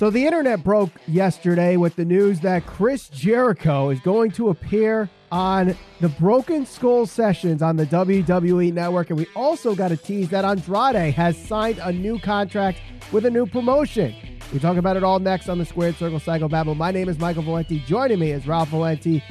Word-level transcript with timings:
So 0.00 0.08
the 0.08 0.24
internet 0.24 0.64
broke 0.64 0.92
yesterday 1.06 1.76
with 1.76 1.94
the 1.94 2.06
news 2.06 2.40
that 2.40 2.64
Chris 2.64 3.10
Jericho 3.10 3.90
is 3.90 4.00
going 4.00 4.30
to 4.30 4.48
appear 4.48 5.10
on 5.30 5.76
the 6.00 6.08
Broken 6.08 6.64
Skull 6.64 7.04
sessions 7.04 7.60
on 7.60 7.76
the 7.76 7.84
WWE 7.84 8.72
network. 8.72 9.10
And 9.10 9.18
we 9.18 9.26
also 9.36 9.74
got 9.74 9.92
a 9.92 9.98
tease 9.98 10.30
that 10.30 10.42
Andrade 10.42 11.12
has 11.12 11.36
signed 11.36 11.80
a 11.82 11.92
new 11.92 12.18
contract 12.18 12.78
with 13.12 13.26
a 13.26 13.30
new 13.30 13.44
promotion. 13.44 14.14
We 14.54 14.58
talk 14.58 14.78
about 14.78 14.96
it 14.96 15.04
all 15.04 15.18
next 15.18 15.50
on 15.50 15.58
the 15.58 15.66
Squared 15.66 15.96
Circle 15.96 16.20
Psycho 16.20 16.48
Babble. 16.48 16.76
My 16.76 16.92
name 16.92 17.10
is 17.10 17.18
Michael 17.18 17.42
Valenti. 17.42 17.80
Joining 17.80 18.20
me 18.20 18.30
is 18.30 18.46
Ralph 18.46 18.70
Valenti. 18.70 19.22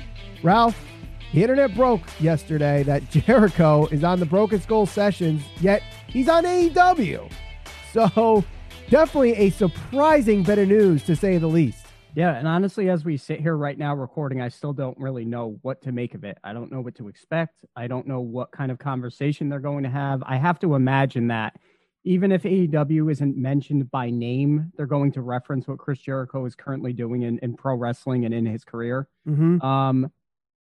Ralph, 0.43 0.79
the 1.33 1.41
internet 1.41 1.73
broke 1.73 2.03
yesterday 2.19 2.83
that 2.83 3.09
Jericho 3.09 3.87
is 3.87 4.03
on 4.03 4.19
the 4.19 4.27
Broken 4.27 4.61
Skull 4.61 4.85
sessions, 4.85 5.41
yet 5.61 5.81
he's 6.05 6.29
on 6.29 6.43
AEW. 6.43 7.31
So 7.91 8.45
definitely 8.89 9.35
a 9.35 9.49
surprising 9.51 10.43
bit 10.43 10.57
of 10.57 10.67
news 10.67 11.03
to 11.03 11.15
say 11.15 11.37
the 11.37 11.47
least. 11.47 11.85
Yeah, 12.15 12.35
and 12.35 12.47
honestly, 12.47 12.89
as 12.89 13.05
we 13.05 13.17
sit 13.17 13.39
here 13.39 13.55
right 13.55 13.77
now 13.77 13.95
recording, 13.95 14.41
I 14.41 14.49
still 14.49 14.73
don't 14.73 14.97
really 14.97 15.25
know 15.25 15.59
what 15.61 15.81
to 15.83 15.91
make 15.91 16.15
of 16.15 16.23
it. 16.23 16.37
I 16.43 16.53
don't 16.53 16.71
know 16.71 16.81
what 16.81 16.95
to 16.95 17.07
expect. 17.07 17.63
I 17.75 17.87
don't 17.87 18.07
know 18.07 18.19
what 18.19 18.51
kind 18.51 18.71
of 18.71 18.79
conversation 18.79 19.47
they're 19.47 19.59
going 19.59 19.83
to 19.83 19.89
have. 19.89 20.23
I 20.25 20.37
have 20.37 20.59
to 20.59 20.73
imagine 20.73 21.27
that 21.27 21.55
even 22.03 22.31
if 22.31 22.43
AEW 22.43 23.11
isn't 23.11 23.37
mentioned 23.37 23.91
by 23.91 24.09
name, 24.09 24.71
they're 24.75 24.87
going 24.87 25.11
to 25.11 25.21
reference 25.21 25.67
what 25.67 25.77
Chris 25.77 25.99
Jericho 25.99 26.45
is 26.45 26.55
currently 26.55 26.93
doing 26.93 27.21
in, 27.23 27.37
in 27.39 27.55
pro 27.55 27.75
wrestling 27.75 28.25
and 28.25 28.33
in 28.33 28.45
his 28.45 28.63
career. 28.63 29.07
Mm-hmm. 29.27 29.61
Um, 29.61 30.11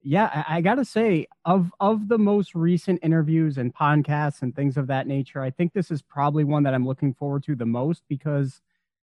yeah, 0.09 0.45
I, 0.49 0.59
I 0.59 0.61
got 0.61 0.77
to 0.77 0.85
say, 0.85 1.27
of 1.45 1.73
of 1.81 2.07
the 2.07 2.19
most 2.19 2.55
recent 2.55 3.01
interviews 3.03 3.59
and 3.59 3.75
podcasts 3.75 4.41
and 4.41 4.55
things 4.55 4.77
of 4.77 4.87
that 4.87 5.09
nature, 5.09 5.43
I 5.43 5.51
think 5.51 5.73
this 5.73 5.91
is 5.91 6.01
probably 6.01 6.45
one 6.45 6.63
that 6.63 6.75
I'm 6.75 6.87
looking 6.87 7.13
forward 7.13 7.43
to 7.45 7.57
the 7.57 7.67
most 7.67 8.05
because, 8.09 8.61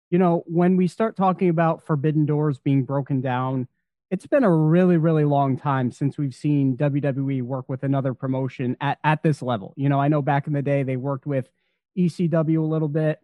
you 0.10 0.18
know, 0.18 0.44
when 0.48 0.78
we 0.78 0.88
start 0.88 1.16
talking 1.16 1.48
about 1.48 1.86
forbidden 1.86 2.26
doors 2.26 2.58
being 2.58 2.86
broken 2.86 3.22
down, 3.22 3.68
it's 4.10 4.26
been 4.26 4.44
a 4.44 4.52
really, 4.52 4.98
really 4.98 5.26
long 5.26 5.58
time 5.58 5.92
since 5.92 6.18
we've 6.18 6.34
seen 6.34 6.76
WWE 6.76 7.44
work 7.44 7.70
with 7.70 7.84
another 7.84 8.16
promotion 8.16 8.76
at 8.82 8.98
at 9.04 9.22
this 9.22 9.44
level. 9.44 9.76
You 9.78 9.90
know, 9.90 10.02
I 10.02 10.08
know 10.08 10.24
back 10.24 10.48
in 10.48 10.54
the 10.54 10.64
day 10.64 10.82
they 10.82 10.98
worked 10.98 11.28
with 11.28 11.52
ECW 12.00 12.58
a 12.58 12.62
little 12.62 12.90
bit. 12.90 13.20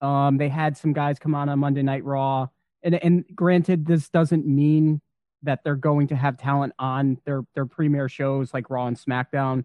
Um, 0.00 0.38
they 0.38 0.48
had 0.48 0.74
some 0.78 0.94
guys 0.94 1.18
come 1.18 1.34
on 1.34 1.50
on 1.50 1.58
Monday 1.58 1.82
Night 1.82 2.02
Raw, 2.02 2.46
and 2.82 2.94
and 2.94 3.26
granted, 3.34 3.84
this 3.84 4.08
doesn't 4.08 4.46
mean 4.46 5.02
that 5.42 5.64
they're 5.64 5.76
going 5.76 6.06
to 6.08 6.16
have 6.16 6.36
talent 6.36 6.72
on 6.78 7.18
their 7.24 7.42
their 7.54 7.66
premier 7.66 8.08
shows 8.08 8.52
like 8.54 8.68
Raw 8.70 8.86
and 8.86 8.96
SmackDown. 8.96 9.64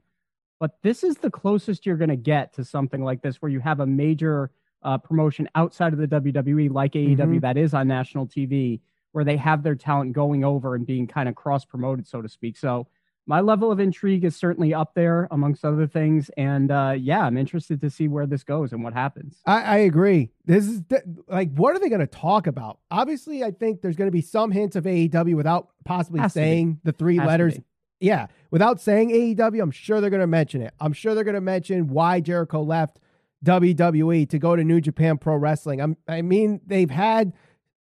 But 0.59 0.77
this 0.83 1.03
is 1.03 1.17
the 1.17 1.29
closest 1.31 1.85
you're 1.85 1.97
going 1.97 2.09
to 2.09 2.15
get 2.15 2.53
to 2.53 2.63
something 2.63 3.03
like 3.03 3.21
this, 3.21 3.41
where 3.41 3.51
you 3.51 3.59
have 3.59 3.81
a 3.81 3.85
major 3.85 4.51
uh, 4.83 4.97
promotion 4.97 5.49
outside 5.55 5.91
of 5.93 5.99
the 5.99 6.07
WWE, 6.07 6.69
like 6.69 6.93
AEW, 6.93 7.17
Mhm. 7.37 7.41
that 7.41 7.57
is 7.57 7.73
on 7.73 7.87
national 7.87 8.27
TV, 8.27 8.79
where 9.11 9.23
they 9.25 9.35
have 9.35 9.63
their 9.63 9.75
talent 9.75 10.13
going 10.13 10.43
over 10.45 10.75
and 10.75 10.85
being 10.85 11.07
kind 11.07 11.27
of 11.27 11.35
cross 11.35 11.65
promoted, 11.65 12.07
so 12.07 12.21
to 12.21 12.29
speak. 12.29 12.55
So 12.55 12.87
my 13.27 13.41
level 13.41 13.71
of 13.71 13.79
intrigue 13.79 14.23
is 14.23 14.35
certainly 14.35 14.73
up 14.73 14.93
there, 14.93 15.27
amongst 15.31 15.65
other 15.65 15.87
things. 15.87 16.29
And 16.37 16.71
uh, 16.71 16.95
yeah, 16.97 17.25
I'm 17.25 17.37
interested 17.37 17.81
to 17.81 17.89
see 17.89 18.07
where 18.07 18.25
this 18.25 18.43
goes 18.43 18.71
and 18.71 18.83
what 18.83 18.93
happens. 18.93 19.41
I, 19.45 19.61
I 19.61 19.77
agree. 19.77 20.29
This 20.45 20.67
is 20.67 20.81
th- 20.87 21.01
like, 21.27 21.51
what 21.53 21.75
are 21.75 21.79
they 21.79 21.89
going 21.89 22.01
to 22.01 22.07
talk 22.07 22.47
about? 22.47 22.79
Obviously, 22.91 23.43
I 23.43 23.51
think 23.51 23.81
there's 23.81 23.95
going 23.95 24.07
to 24.07 24.11
be 24.11 24.21
some 24.21 24.51
hints 24.51 24.75
of 24.75 24.83
AEW 24.83 25.35
without 25.35 25.69
possibly 25.85 26.19
Has 26.19 26.33
saying 26.33 26.79
the 26.83 26.91
three 26.91 27.17
Has 27.17 27.27
letters. 27.27 27.59
Yeah, 27.99 28.27
without 28.51 28.79
saying 28.79 29.09
AEW, 29.09 29.61
I'm 29.61 29.71
sure 29.71 30.01
they're 30.01 30.09
going 30.09 30.19
to 30.19 30.27
mention 30.27 30.61
it. 30.61 30.73
I'm 30.79 30.93
sure 30.93 31.15
they're 31.15 31.23
going 31.23 31.35
to 31.35 31.41
mention 31.41 31.87
why 31.87 32.19
Jericho 32.19 32.61
left 32.61 32.99
WWE 33.43 34.29
to 34.29 34.39
go 34.39 34.55
to 34.55 34.63
New 34.63 34.81
Japan 34.81 35.17
Pro 35.17 35.35
Wrestling. 35.35 35.81
I'm, 35.81 35.97
I 36.07 36.21
mean, 36.21 36.61
they've 36.65 36.89
had 36.89 37.33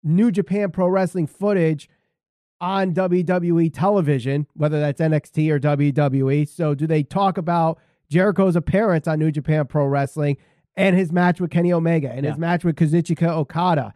New 0.03 0.31
Japan 0.31 0.71
Pro 0.71 0.89
Wrestling 0.89 1.27
footage 1.27 1.89
on 2.63 2.95
WWE 2.95 3.75
television, 3.75 4.47
whether 4.55 4.79
that's 4.79 5.01
NXT 5.01 5.51
or 5.51 5.59
WWE. 5.59 6.49
So, 6.49 6.75
do 6.75 6.87
they 6.87 7.03
talk 7.03 7.37
about 7.37 7.79
Jericho's 8.09 8.55
appearance 8.55 9.09
on 9.09 9.19
New 9.19 9.33
Japan 9.33 9.67
Pro 9.67 9.85
Wrestling 9.85 10.37
and 10.77 10.97
his 10.97 11.13
match 11.13 11.41
with 11.41 11.51
Kenny 11.51 11.73
Omega 11.73 12.11
and 12.11 12.25
his 12.25 12.39
match 12.39 12.65
with 12.65 12.77
Kazuchika 12.77 13.29
Okada? 13.29 13.93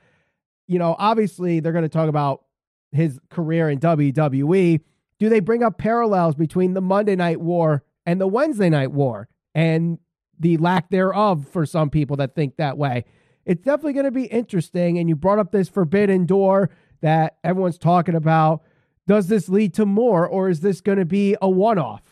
You 0.66 0.80
know, 0.80 0.96
obviously, 0.98 1.60
they're 1.60 1.72
going 1.72 1.84
to 1.84 1.88
talk 1.88 2.08
about 2.08 2.42
his 2.91 3.20
career 3.30 3.70
in 3.70 3.78
WWE. 3.78 4.80
Do 5.18 5.28
they 5.28 5.41
bring 5.41 5.62
up 5.62 5.78
parallels 5.78 6.34
between 6.34 6.74
the 6.74 6.80
Monday 6.80 7.14
Night 7.14 7.41
War 7.41 7.84
and 8.04 8.20
the 8.20 8.26
Wednesday 8.26 8.68
Night 8.68 8.91
War 8.91 9.28
and 9.54 9.98
the 10.38 10.56
lack 10.58 10.91
thereof 10.91 11.46
for 11.48 11.64
some 11.64 11.88
people 11.88 12.16
that 12.16 12.34
think 12.34 12.56
that 12.56 12.76
way? 12.76 13.04
It's 13.44 13.62
definitely 13.62 13.92
going 13.92 14.06
to 14.06 14.10
be 14.10 14.24
interesting. 14.24 14.98
And 14.98 15.08
you 15.08 15.14
brought 15.14 15.38
up 15.38 15.52
this 15.52 15.68
forbidden 15.68 16.26
door 16.26 16.68
that 17.06 17.36
everyone's 17.44 17.78
talking 17.78 18.14
about. 18.14 18.62
Does 19.06 19.28
this 19.28 19.48
lead 19.48 19.74
to 19.74 19.86
more, 19.86 20.26
or 20.26 20.48
is 20.48 20.60
this 20.60 20.80
going 20.80 20.98
to 20.98 21.04
be 21.04 21.36
a 21.40 21.48
one 21.48 21.78
off? 21.78 22.02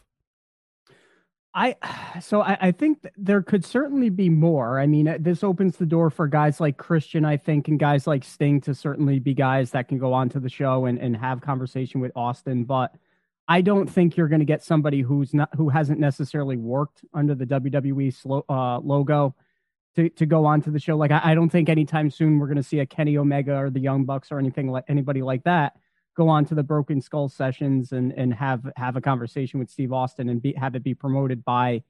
I 1.54 1.76
so 2.20 2.40
I, 2.40 2.58
I 2.60 2.72
think 2.72 3.02
th- 3.02 3.14
there 3.16 3.42
could 3.42 3.64
certainly 3.64 4.10
be 4.10 4.28
more. 4.28 4.80
I 4.80 4.86
mean, 4.86 5.06
uh, 5.06 5.18
this 5.20 5.44
opens 5.44 5.76
the 5.76 5.86
door 5.86 6.10
for 6.10 6.26
guys 6.26 6.60
like 6.60 6.76
Christian, 6.76 7.24
I 7.24 7.36
think, 7.36 7.68
and 7.68 7.78
guys 7.78 8.06
like 8.06 8.24
Sting 8.24 8.60
to 8.62 8.74
certainly 8.74 9.20
be 9.20 9.34
guys 9.34 9.70
that 9.70 9.88
can 9.88 9.98
go 9.98 10.12
onto 10.12 10.40
the 10.40 10.48
show 10.48 10.86
and, 10.86 10.98
and 10.98 11.16
have 11.16 11.40
conversation 11.40 12.00
with 12.00 12.10
Austin. 12.16 12.64
But 12.64 12.94
I 13.46 13.60
don't 13.60 13.88
think 13.88 14.16
you're 14.16 14.28
going 14.28 14.40
to 14.40 14.46
get 14.46 14.64
somebody 14.64 15.00
who's 15.00 15.32
not 15.32 15.50
who 15.56 15.68
hasn't 15.68 16.00
necessarily 16.00 16.56
worked 16.56 17.04
under 17.14 17.36
the 17.36 17.46
WWE 17.46 18.42
uh, 18.48 18.78
logo 18.80 19.34
to 19.96 20.08
to 20.10 20.26
go 20.26 20.44
on 20.46 20.60
to 20.62 20.70
the 20.70 20.78
show. 20.80 20.96
Like 20.96 21.10
I, 21.10 21.20
I 21.24 21.34
don't 21.34 21.50
think 21.50 21.68
anytime 21.68 22.10
soon 22.10 22.38
we're 22.38 22.46
going 22.46 22.56
to 22.56 22.62
see 22.62 22.80
a 22.80 22.86
Kenny 22.86 23.16
Omega 23.18 23.56
or 23.56 23.70
the 23.70 23.80
Young 23.80 24.04
Bucks 24.04 24.30
or 24.32 24.38
anything 24.38 24.70
like 24.70 24.84
anybody 24.88 25.22
like 25.22 25.44
that 25.44 25.74
go 26.16 26.28
on 26.28 26.44
to 26.44 26.54
the 26.54 26.62
Broken 26.62 27.00
Skull 27.00 27.28
sessions 27.28 27.90
and 27.92 28.12
and 28.12 28.32
have 28.34 28.70
have 28.76 28.94
a 28.96 29.00
conversation 29.00 29.58
with 29.58 29.68
Steve 29.70 29.92
Austin 29.92 30.28
and 30.28 30.40
be, 30.40 30.52
have 30.54 30.74
it 30.76 30.84
be 30.84 30.94
promoted 30.94 31.44
by 31.44 31.82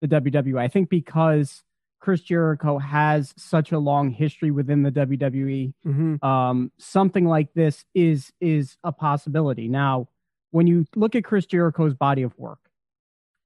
the 0.00 0.08
WWE. 0.08 0.58
I 0.60 0.68
think 0.68 0.88
because 0.88 1.64
Chris 2.00 2.20
Jericho 2.20 2.78
has 2.78 3.32
such 3.36 3.70
a 3.72 3.78
long 3.78 4.10
history 4.10 4.50
within 4.50 4.82
the 4.82 4.90
WWE, 4.90 5.72
Mm-hmm. 5.86 6.24
um, 6.24 6.70
something 6.78 7.24
like 7.24 7.54
this 7.54 7.84
is 7.94 8.32
is 8.40 8.76
a 8.84 8.92
possibility. 8.92 9.68
Now, 9.68 10.08
when 10.52 10.66
you 10.68 10.86
look 10.94 11.14
at 11.16 11.24
Chris 11.24 11.46
Jericho's 11.46 11.94
body 11.94 12.22
of 12.22 12.36
work, 12.38 12.58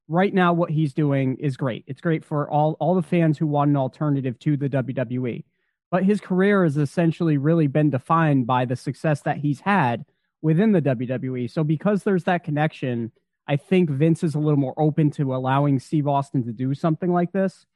right 0.09 0.33
now 0.33 0.53
what 0.53 0.71
he's 0.71 0.94
doing 0.94 1.37
is 1.39 1.56
great. 1.56 1.84
It's 1.87 2.00
great 2.00 2.25
for 2.25 2.50
all 2.50 2.77
all 2.81 2.94
the 2.94 3.03
fans 3.03 3.39
who 3.39 3.47
want 3.47 3.71
an 3.71 3.77
alternative 3.77 4.39
to 4.41 4.56
the 4.56 4.69
WWE. 4.69 5.44
But 5.91 6.05
his 6.05 6.21
career 6.21 6.65
has 6.65 6.77
essentially 6.77 7.39
really 7.39 7.69
been 7.69 7.91
defined 7.91 8.47
by 8.47 8.65
the 8.65 8.77
success 8.77 9.21
that 9.22 9.39
he's 9.39 9.61
had 9.61 10.05
within 10.43 10.72
the 10.72 10.83
WWE. 10.83 11.50
So 11.50 11.65
because 11.65 12.03
there's 12.03 12.25
that 12.25 12.45
connection, 12.45 13.12
I 13.47 13.56
think 13.56 13.91
Vince 13.91 14.25
is 14.25 14.34
a 14.34 14.41
little 14.41 14.59
more 14.59 14.75
open 14.78 15.11
to 15.12 15.34
allowing 15.34 15.78
Steve 15.78 16.09
Austin 16.09 16.45
to 16.45 16.53
do 16.53 16.75
something 16.75 17.12
like 17.12 17.33
this. 17.33 17.66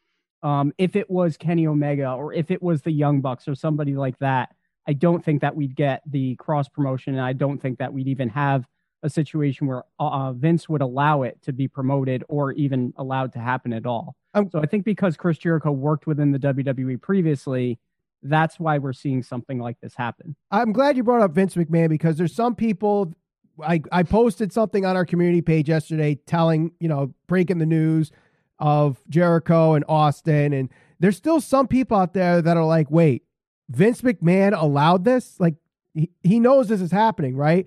Um, 0.43 0.73
if 0.79 0.97
it 0.97 1.09
was 1.09 1.37
Kenny 1.37 1.67
Omega 1.67 2.13
or 2.13 2.33
if 2.33 2.51
it 2.51 2.63
was 2.63 2.83
the 2.83 2.91
Young 2.91 3.21
Bucks 3.21 3.47
or 3.47 3.55
somebody 3.55 3.95
like 3.95 4.19
that, 4.19 4.51
I 4.87 4.95
don't 4.95 5.25
think 5.25 5.43
that 5.43 5.55
we'd 5.55 5.77
get 5.77 6.03
the 6.07 6.35
cross 6.37 6.69
promotion, 6.69 7.15
and 7.15 7.23
I 7.23 7.33
don't 7.33 7.61
think 7.61 7.79
that 7.79 7.93
we'd 7.93 8.09
even 8.09 8.31
have 8.31 8.67
a 9.03 9.11
situation 9.11 9.67
where 9.67 9.85
uh, 9.99 10.33
Vince 10.33 10.69
would 10.69 10.83
allow 10.83 11.23
it 11.23 11.41
to 11.43 11.53
be 11.53 11.69
promoted 11.69 12.25
or 12.29 12.53
even 12.53 12.93
allowed 12.97 13.33
to 13.33 13.39
happen 13.39 13.73
at 13.73 13.87
all. 13.87 14.17
Um, 14.35 14.49
so 14.51 14.61
I 14.61 14.67
think 14.67 14.85
because 14.85 15.17
Chris 15.17 15.39
Jericho 15.39 15.73
worked 15.73 16.07
within 16.07 16.33
the 16.33 16.39
WWE 16.39 17.01
previously, 17.01 17.79
that's 18.23 18.61
why 18.61 18.79
we're 18.79 18.93
seeing 18.93 19.23
something 19.23 19.59
like 19.59 19.81
this 19.81 19.95
happen. 19.95 20.37
I'm 20.51 20.73
glad 20.73 20.97
you 20.97 21.03
brought 21.03 21.23
up 21.23 21.33
Vince 21.33 21.55
McMahon 21.55 21.89
because 21.89 22.17
there's 22.17 22.35
some 22.35 22.55
people. 22.55 23.15
I, 23.63 23.83
I 23.93 24.03
posted 24.05 24.53
something 24.53 24.87
on 24.87 24.97
our 24.97 25.05
community 25.05 25.43
page 25.43 25.69
yesterday 25.69 26.19
telling, 26.27 26.73
you 26.81 26.89
know, 26.89 27.15
breaking 27.27 27.59
the 27.59 27.67
news 27.67 28.11
of 28.59 29.03
Jericho 29.09 29.75
and 29.75 29.85
Austin. 29.89 30.53
And 30.53 30.71
there's 30.99 31.17
still 31.17 31.41
some 31.41 31.67
people 31.67 31.97
out 31.97 32.15
there 32.15 32.41
that 32.41 32.57
are 32.57 32.65
like, 32.65 32.91
wait, 32.91 33.25
Vince 33.69 34.03
McMahon 34.03 34.59
allowed 34.59 35.05
this? 35.05 35.39
Like, 35.41 35.57
he, 35.95 36.11
he 36.23 36.41
knows 36.41 36.69
this 36.69 36.81
is 36.81 36.93
happening, 36.93 37.37
right? 37.37 37.67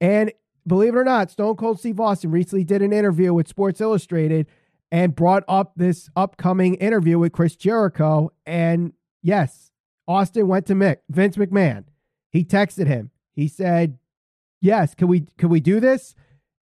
And 0.00 0.32
believe 0.66 0.94
it 0.94 0.98
or 0.98 1.04
not, 1.04 1.30
Stone 1.30 1.56
Cold 1.56 1.78
Steve 1.78 2.00
Austin 2.00 2.30
recently 2.30 2.64
did 2.64 2.82
an 2.82 2.92
interview 2.92 3.32
with 3.34 3.48
Sports 3.48 3.80
Illustrated 3.80 4.46
and 4.92 5.14
brought 5.14 5.44
up 5.48 5.72
this 5.76 6.10
upcoming 6.16 6.74
interview 6.76 7.18
with 7.18 7.32
Chris 7.32 7.56
Jericho. 7.56 8.30
And 8.44 8.92
yes, 9.22 9.70
Austin 10.08 10.48
went 10.48 10.66
to 10.66 10.74
Mick, 10.74 10.98
Vince 11.08 11.36
McMahon. 11.36 11.84
He 12.30 12.44
texted 12.44 12.86
him. 12.86 13.10
He 13.32 13.46
said, 13.48 13.98
"Yes, 14.60 14.94
can 14.94 15.08
we 15.08 15.26
can 15.38 15.48
we 15.48 15.60
do 15.60 15.80
this?" 15.80 16.14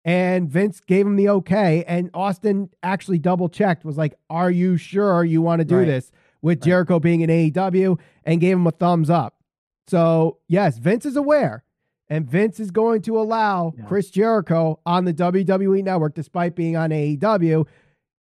And 0.06 0.50
Vince 0.50 0.80
gave 0.80 1.06
him 1.06 1.16
the 1.18 1.28
okay. 1.30 1.84
And 1.86 2.10
Austin 2.14 2.70
actually 2.84 3.20
double 3.20 3.50
checked, 3.50 3.84
was 3.84 3.98
like, 3.98 4.16
"Are 4.30 4.52
you 4.52 4.78
sure 4.78 5.24
you 5.24 5.42
want 5.42 5.60
to 5.60 5.66
do 5.66 5.78
Right. 5.78 5.86
this?" 5.88 6.12
With 6.42 6.62
Jericho 6.62 7.00
being 7.00 7.22
in 7.22 7.30
AEW, 7.30 7.98
and 8.24 8.40
gave 8.40 8.56
him 8.58 8.68
a 8.68 8.72
thumbs 8.72 9.10
up. 9.10 9.36
So 9.88 10.38
yes, 10.48 10.78
Vince 10.78 11.06
is 11.06 11.16
aware, 11.16 11.64
and 12.10 12.30
Vince 12.30 12.60
is 12.60 12.72
going 12.72 13.02
to 13.04 13.20
allow 13.20 13.74
Yeah. 13.78 13.86
Chris 13.86 14.10
Jericho 14.10 14.80
on 14.86 15.06
the 15.06 15.14
WWE 15.14 15.84
network, 15.84 16.16
despite 16.16 16.56
being 16.56 16.76
on 16.78 16.90
AEW. 16.92 17.66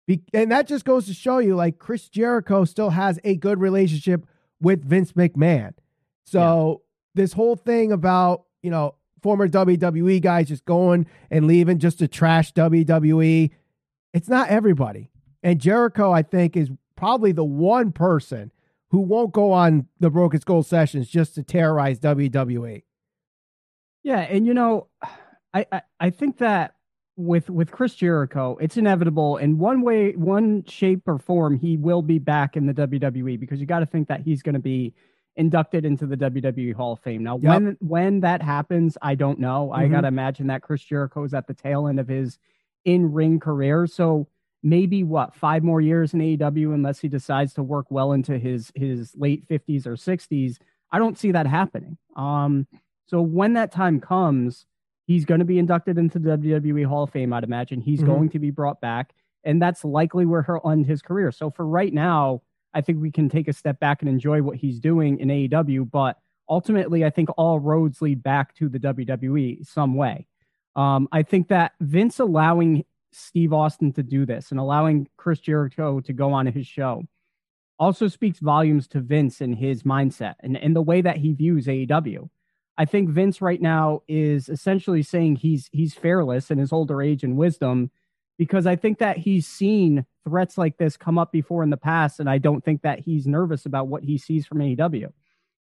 Be- 0.07 0.23
and 0.33 0.51
that 0.51 0.67
just 0.67 0.85
goes 0.85 1.05
to 1.07 1.13
show 1.13 1.39
you, 1.39 1.55
like 1.55 1.79
Chris 1.79 2.09
Jericho 2.09 2.65
still 2.65 2.91
has 2.91 3.19
a 3.23 3.35
good 3.35 3.59
relationship 3.59 4.25
with 4.61 4.83
Vince 4.85 5.13
McMahon. 5.13 5.73
So 6.25 6.81
this 7.13 7.33
whole 7.33 7.55
thing 7.55 7.91
about, 7.91 8.43
you 8.63 8.71
know, 8.71 8.95
former 9.21 9.47
WWE 9.47 10.21
guys 10.21 10.47
just 10.47 10.65
going 10.65 11.07
and 11.31 11.47
leaving 11.47 11.79
just 11.79 11.99
to 11.99 12.07
trash 12.07 12.53
WWE, 12.53 13.51
it's 14.13 14.29
not 14.29 14.49
everybody. 14.49 15.09
And 15.43 15.59
Jericho, 15.59 16.11
I 16.11 16.21
think, 16.23 16.55
is 16.55 16.69
probably 16.95 17.31
the 17.31 17.43
one 17.43 17.91
person 17.91 18.51
who 18.91 18.99
won't 18.99 19.33
go 19.33 19.51
on 19.51 19.87
the 19.99 20.09
Broken 20.09 20.39
Skull 20.39 20.63
sessions 20.63 21.09
just 21.09 21.35
to 21.35 21.43
terrorize 21.43 21.99
WWE. 21.99 22.83
Yeah, 24.05 24.19
and 24.19 24.45
you 24.45 24.53
know, 24.53 24.87
I, 25.51 25.65
I, 25.71 25.81
I 25.99 26.09
think 26.11 26.37
that 26.37 26.75
with 27.17 27.49
with 27.49 27.71
Chris 27.71 27.95
Jericho, 27.95 28.55
it's 28.61 28.77
inevitable 28.77 29.37
in 29.37 29.57
one 29.57 29.81
way, 29.81 30.11
one 30.11 30.63
shape 30.65 31.01
or 31.07 31.17
form, 31.17 31.57
he 31.57 31.75
will 31.75 32.03
be 32.03 32.19
back 32.19 32.55
in 32.55 32.67
the 32.67 32.73
WWE 32.73 33.39
because 33.39 33.59
you 33.59 33.65
got 33.65 33.79
to 33.79 33.87
think 33.87 34.07
that 34.09 34.21
he's 34.21 34.43
going 34.43 34.53
to 34.53 34.59
be 34.59 34.93
inducted 35.35 35.85
into 35.85 36.05
the 36.05 36.15
WWE 36.15 36.75
Hall 36.75 36.93
of 36.93 36.99
Fame. 36.99 37.23
Now, 37.23 37.39
yep. 37.39 37.53
when 37.55 37.77
when 37.79 38.19
that 38.19 38.43
happens, 38.43 38.95
I 39.01 39.15
don't 39.15 39.39
know. 39.39 39.71
Mm-hmm. 39.73 39.81
I 39.81 39.87
got 39.87 40.01
to 40.01 40.07
imagine 40.07 40.47
that 40.47 40.61
Chris 40.61 40.83
Jericho 40.83 41.23
is 41.23 41.33
at 41.33 41.47
the 41.47 41.55
tail 41.55 41.87
end 41.87 41.99
of 41.99 42.07
his 42.07 42.37
in 42.85 43.11
ring 43.11 43.39
career, 43.39 43.87
so 43.87 44.27
maybe 44.61 45.03
what 45.03 45.33
five 45.33 45.63
more 45.63 45.81
years 45.81 46.13
in 46.13 46.19
AEW 46.19 46.75
unless 46.75 46.99
he 46.99 47.07
decides 47.07 47.55
to 47.55 47.63
work 47.63 47.87
well 47.89 48.11
into 48.11 48.37
his 48.37 48.71
his 48.75 49.15
late 49.15 49.47
50s 49.49 49.87
or 49.87 49.95
60s. 49.95 50.57
I 50.91 50.99
don't 50.99 51.17
see 51.17 51.31
that 51.31 51.47
happening. 51.47 51.97
Um, 52.15 52.67
so 53.07 53.21
when 53.21 53.53
that 53.53 53.71
time 53.71 53.99
comes 53.99 54.65
He's 55.05 55.25
going 55.25 55.39
to 55.39 55.45
be 55.45 55.59
inducted 55.59 55.97
into 55.97 56.17
the 56.17 56.31
WWE 56.31 56.85
Hall 56.85 57.03
of 57.03 57.11
Fame, 57.11 57.31
I'd 57.31 57.43
imagine. 57.43 57.79
He's 57.79 57.99
mm-hmm. 57.99 58.09
going 58.09 58.29
to 58.29 58.39
be 58.39 58.49
brought 58.49 58.81
back, 58.81 59.13
and 59.43 59.61
that's 59.61 59.85
likely 59.85 60.25
where 60.25 60.41
he'll 60.41 60.69
end 60.69 60.87
his 60.87 61.01
career. 61.01 61.31
So 61.31 61.51
for 61.51 61.65
right 61.65 61.93
now, 61.93 62.41
I 62.73 62.81
think 62.81 63.01
we 63.01 63.11
can 63.11 63.29
take 63.29 63.47
a 63.47 63.53
step 63.53 63.79
back 63.79 64.01
and 64.01 64.09
enjoy 64.09 64.41
what 64.41 64.57
he's 64.57 64.79
doing 64.79 65.19
in 65.19 65.27
AEW. 65.27 65.89
But 65.91 66.17
ultimately, 66.49 67.05
I 67.05 67.11
think 67.11 67.29
all 67.37 67.59
roads 67.59 68.01
lead 68.01 68.23
back 68.23 68.55
to 68.55 68.67
the 68.67 68.79
WWE 68.79 69.65
some 69.65 69.95
way. 69.95 70.27
Um, 70.75 71.07
I 71.11 71.21
think 71.21 71.49
that 71.49 71.73
Vince 71.79 72.19
allowing 72.19 72.83
Steve 73.11 73.53
Austin 73.53 73.93
to 73.93 74.03
do 74.03 74.25
this 74.25 74.49
and 74.49 74.59
allowing 74.59 75.07
Chris 75.17 75.39
Jericho 75.39 75.99
to 76.01 76.13
go 76.13 76.33
on 76.33 76.47
his 76.47 76.67
show 76.67 77.03
also 77.77 78.07
speaks 78.07 78.39
volumes 78.39 78.87
to 78.87 78.99
Vince 78.99 79.39
and 79.39 79.55
his 79.55 79.83
mindset 79.83 80.35
and, 80.39 80.57
and 80.57 80.75
the 80.75 80.81
way 80.81 81.01
that 81.01 81.17
he 81.17 81.33
views 81.33 81.67
AEW. 81.67 82.29
I 82.77 82.85
think 82.85 83.09
Vince 83.09 83.41
right 83.41 83.61
now 83.61 84.01
is 84.07 84.49
essentially 84.49 85.01
saying 85.01 85.37
he's 85.37 85.69
he's 85.71 85.93
fearless 85.93 86.51
in 86.51 86.57
his 86.57 86.73
older 86.73 87.01
age 87.01 87.23
and 87.23 87.37
wisdom 87.37 87.91
because 88.37 88.65
I 88.65 88.75
think 88.75 88.99
that 88.99 89.17
he's 89.17 89.47
seen 89.47 90.05
threats 90.27 90.57
like 90.57 90.77
this 90.77 90.97
come 90.97 91.17
up 91.17 91.31
before 91.31 91.63
in 91.63 91.69
the 91.69 91.77
past, 91.77 92.19
and 92.19 92.29
I 92.29 92.37
don't 92.37 92.63
think 92.63 92.81
that 92.81 92.99
he's 92.99 93.25
nervous 93.25 93.65
about 93.65 93.87
what 93.87 94.03
he 94.03 94.17
sees 94.17 94.45
from 94.45 94.59
AEW. 94.59 95.11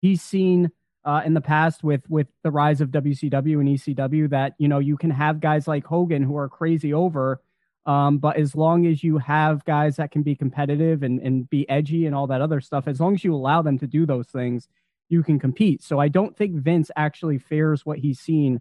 He's 0.01 0.23
seen 0.23 0.71
uh, 1.05 1.21
in 1.27 1.35
the 1.35 1.41
past 1.41 1.85
with 1.85 2.09
with 2.09 2.29
the 2.43 2.51
rise 2.51 2.81
of 2.81 2.91
WCW 2.91 3.61
and 3.61 3.69
ECW 3.69 4.31
that 4.31 4.55
you 4.59 4.69
know 4.69 4.79
you 4.79 4.97
can 4.97 5.11
have 5.11 5.41
guys 5.41 5.69
like 5.69 5.85
Hogan 5.85 6.23
who 6.23 6.37
are 6.37 6.49
crazy 6.49 6.95
over, 6.95 7.43
um, 7.85 8.17
but 8.17 8.37
as 8.39 8.55
long 8.55 8.87
as 8.87 9.05
you 9.05 9.19
have 9.19 9.65
guys 9.67 9.97
that 9.97 10.11
can 10.11 10.23
be 10.23 10.35
competitive 10.35 11.03
and 11.03 11.21
and 11.21 11.51
be 11.51 11.69
edgy 11.69 12.07
and 12.07 12.15
all 12.15 12.27
that 12.29 12.41
other 12.41 12.63
stuff, 12.63 12.89
as 12.89 12.99
long 12.99 13.15
as 13.15 13.25
you 13.25 13.35
allow 13.35 13.61
them 13.61 13.79
to 13.79 13.87
do 13.87 14.07
those 14.07 14.29
things, 14.29 14.69
you 15.09 15.23
can 15.23 15.39
compete. 15.39 15.83
So 15.83 15.99
I 15.99 16.09
don't 16.09 16.37
think 16.37 16.57
Vince 16.57 16.91
actually 16.97 17.39
fears 17.39 17.85
what 17.85 17.99
he's 17.99 18.21
seen 18.21 18.61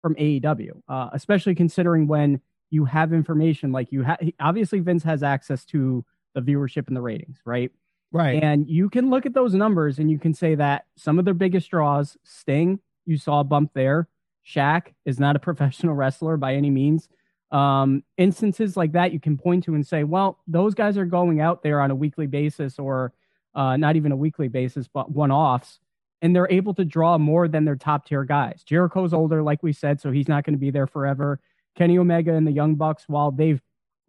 from 0.00 0.14
AEW, 0.16 0.80
uh, 0.88 1.10
especially 1.12 1.54
considering 1.54 2.06
when 2.06 2.40
you 2.70 2.84
have 2.86 3.12
information 3.12 3.72
like 3.72 3.92
you 3.92 4.02
have. 4.02 4.18
Obviously, 4.40 4.80
Vince 4.80 5.02
has 5.04 5.22
access 5.22 5.64
to 5.66 6.04
the 6.34 6.40
viewership 6.40 6.88
and 6.88 6.96
the 6.96 7.02
ratings, 7.02 7.38
right? 7.44 7.70
Right. 8.10 8.42
And 8.42 8.68
you 8.68 8.90
can 8.90 9.10
look 9.10 9.24
at 9.26 9.32
those 9.34 9.54
numbers 9.54 9.98
and 9.98 10.10
you 10.10 10.18
can 10.18 10.34
say 10.34 10.54
that 10.56 10.84
some 10.96 11.18
of 11.18 11.24
their 11.24 11.34
biggest 11.34 11.70
draws, 11.70 12.16
Sting, 12.24 12.80
you 13.06 13.16
saw 13.16 13.40
a 13.40 13.44
bump 13.44 13.72
there. 13.74 14.08
Shaq 14.46 14.88
is 15.04 15.18
not 15.18 15.36
a 15.36 15.38
professional 15.48 15.94
wrestler 15.94 16.36
by 16.36 16.54
any 16.54 16.70
means. 16.70 17.08
Um, 17.50 18.02
instances 18.16 18.76
like 18.76 18.92
that 18.92 19.12
you 19.12 19.20
can 19.20 19.36
point 19.36 19.64
to 19.64 19.74
and 19.74 19.86
say, 19.86 20.04
well, 20.04 20.38
those 20.46 20.74
guys 20.74 20.96
are 20.96 21.04
going 21.04 21.40
out 21.40 21.62
there 21.62 21.80
on 21.80 21.90
a 21.90 21.94
weekly 21.94 22.26
basis 22.26 22.78
or 22.78 23.12
uh, 23.54 23.76
not 23.76 23.96
even 23.96 24.12
a 24.12 24.16
weekly 24.16 24.48
basis, 24.48 24.88
but 24.88 25.10
one 25.10 25.30
offs 25.30 25.78
and 26.22 26.34
they're 26.34 26.50
able 26.50 26.72
to 26.74 26.84
draw 26.84 27.18
more 27.18 27.48
than 27.48 27.64
their 27.64 27.76
top 27.76 28.06
tier 28.06 28.24
guys. 28.24 28.62
Jericho's 28.64 29.12
older, 29.12 29.42
like 29.42 29.62
we 29.62 29.72
said, 29.72 30.00
so 30.00 30.12
he's 30.12 30.28
not 30.28 30.44
going 30.44 30.54
to 30.54 30.58
be 30.58 30.70
there 30.70 30.86
forever. 30.86 31.40
Kenny 31.76 31.98
Omega 31.98 32.32
and 32.32 32.46
the 32.46 32.52
Young 32.52 32.76
Bucks, 32.76 33.04
while 33.08 33.30
they've 33.30 33.60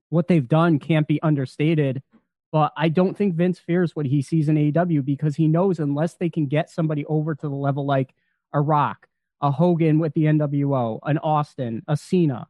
what 0.10 0.28
they've 0.28 0.48
done 0.48 0.78
can't 0.78 1.08
be 1.08 1.20
understated, 1.24 2.04
but 2.52 2.72
I 2.78 2.90
don't 2.90 3.18
think 3.18 3.34
Vince 3.34 3.58
fears 3.58 3.96
what 3.96 4.06
he 4.06 4.22
sees 4.22 4.48
in 4.48 4.56
AEW 4.56 5.04
because 5.04 5.36
he 5.36 5.48
knows 5.48 5.80
unless 5.80 6.14
they 6.14 6.30
can 6.30 6.46
get 6.46 6.70
somebody 6.70 7.04
over 7.08 7.34
to 7.34 7.50
the 7.50 7.56
level 7.56 7.84
like 7.84 8.14
a 8.54 8.62
Rock, 8.62 9.08
a 9.42 9.50
Hogan 9.50 9.98
with 9.98 10.14
the 10.14 10.26
NWO, 10.26 11.00
an 11.02 11.18
Austin, 11.18 11.82
a 11.88 11.98
Cena, 11.98 12.48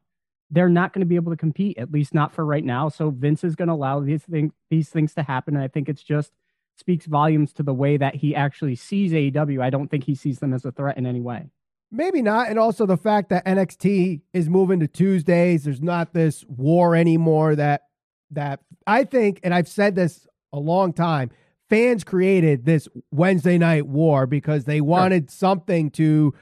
they're 0.51 0.67
not 0.67 0.91
going 0.91 0.99
to 0.99 1.05
be 1.05 1.15
able 1.15 1.31
to 1.31 1.37
compete, 1.37 1.77
at 1.77 1.89
least 1.89 2.13
not 2.13 2.33
for 2.33 2.45
right 2.45 2.65
now. 2.65 2.89
So 2.89 3.11
Vince 3.11 3.45
is 3.45 3.55
going 3.55 3.69
to 3.69 3.73
allow 3.73 4.01
these 4.01 4.23
things 4.23 4.51
these 4.69 4.89
things 4.89 5.13
to 5.13 5.23
happen. 5.23 5.55
And 5.55 5.63
I 5.63 5.69
think 5.69 5.87
it's 5.87 6.03
just 6.03 6.33
speaks 6.75 7.05
volumes 7.05 7.53
to 7.53 7.63
the 7.63 7.73
way 7.73 7.97
that 7.97 8.15
he 8.15 8.35
actually 8.35 8.75
sees 8.75 9.11
AEW. 9.11 9.61
I 9.61 9.69
don't 9.69 9.89
think 9.89 10.03
he 10.03 10.15
sees 10.15 10.39
them 10.39 10.53
as 10.53 10.65
a 10.65 10.71
threat 10.71 10.97
in 10.97 11.05
any 11.05 11.21
way. 11.21 11.49
Maybe 11.91 12.23
not. 12.23 12.49
And 12.49 12.57
also 12.57 12.85
the 12.85 12.97
fact 12.97 13.29
that 13.29 13.45
NXT 13.45 14.21
is 14.33 14.49
moving 14.49 14.79
to 14.79 14.87
Tuesdays, 14.87 15.63
there's 15.63 15.81
not 15.81 16.13
this 16.13 16.43
war 16.47 16.95
anymore 16.95 17.55
that 17.55 17.83
that 18.31 18.61
I 18.87 19.03
think, 19.03 19.39
and 19.43 19.53
I've 19.53 19.67
said 19.67 19.95
this 19.95 20.27
a 20.51 20.59
long 20.59 20.91
time, 20.91 21.29
fans 21.69 22.03
created 22.03 22.65
this 22.65 22.87
Wednesday 23.11 23.59
night 23.59 23.87
war 23.87 24.25
because 24.25 24.65
they 24.65 24.81
wanted 24.81 25.29
sure. 25.29 25.35
something 25.35 25.91
to 25.91 26.33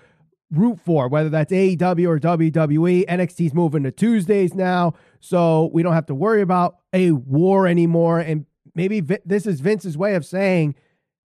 root 0.52 0.80
for, 0.86 1.08
whether 1.08 1.30
that's 1.30 1.52
AEW 1.52 2.08
or 2.08 2.20
WWE. 2.20 3.06
NXT's 3.06 3.54
moving 3.54 3.84
to 3.84 3.92
Tuesdays 3.92 4.54
now, 4.54 4.94
so 5.20 5.70
we 5.74 5.84
don't 5.84 5.94
have 5.94 6.06
to 6.08 6.16
worry 6.16 6.42
about 6.42 6.78
a 6.94 7.12
war 7.12 7.68
anymore. 7.68 8.20
And 8.20 8.46
maybe 8.76 9.00
this 9.00 9.46
is 9.46 9.60
Vince's 9.60 9.98
way 9.98 10.16
of 10.16 10.26
saying, 10.26 10.76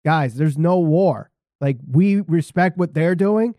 guys, 0.05 0.35
there's 0.35 0.57
no 0.57 0.79
war. 0.79 1.31
Like 1.61 1.77
we 1.89 2.21
respect 2.21 2.77
what 2.77 2.93
they're 2.93 3.15
doing. 3.15 3.55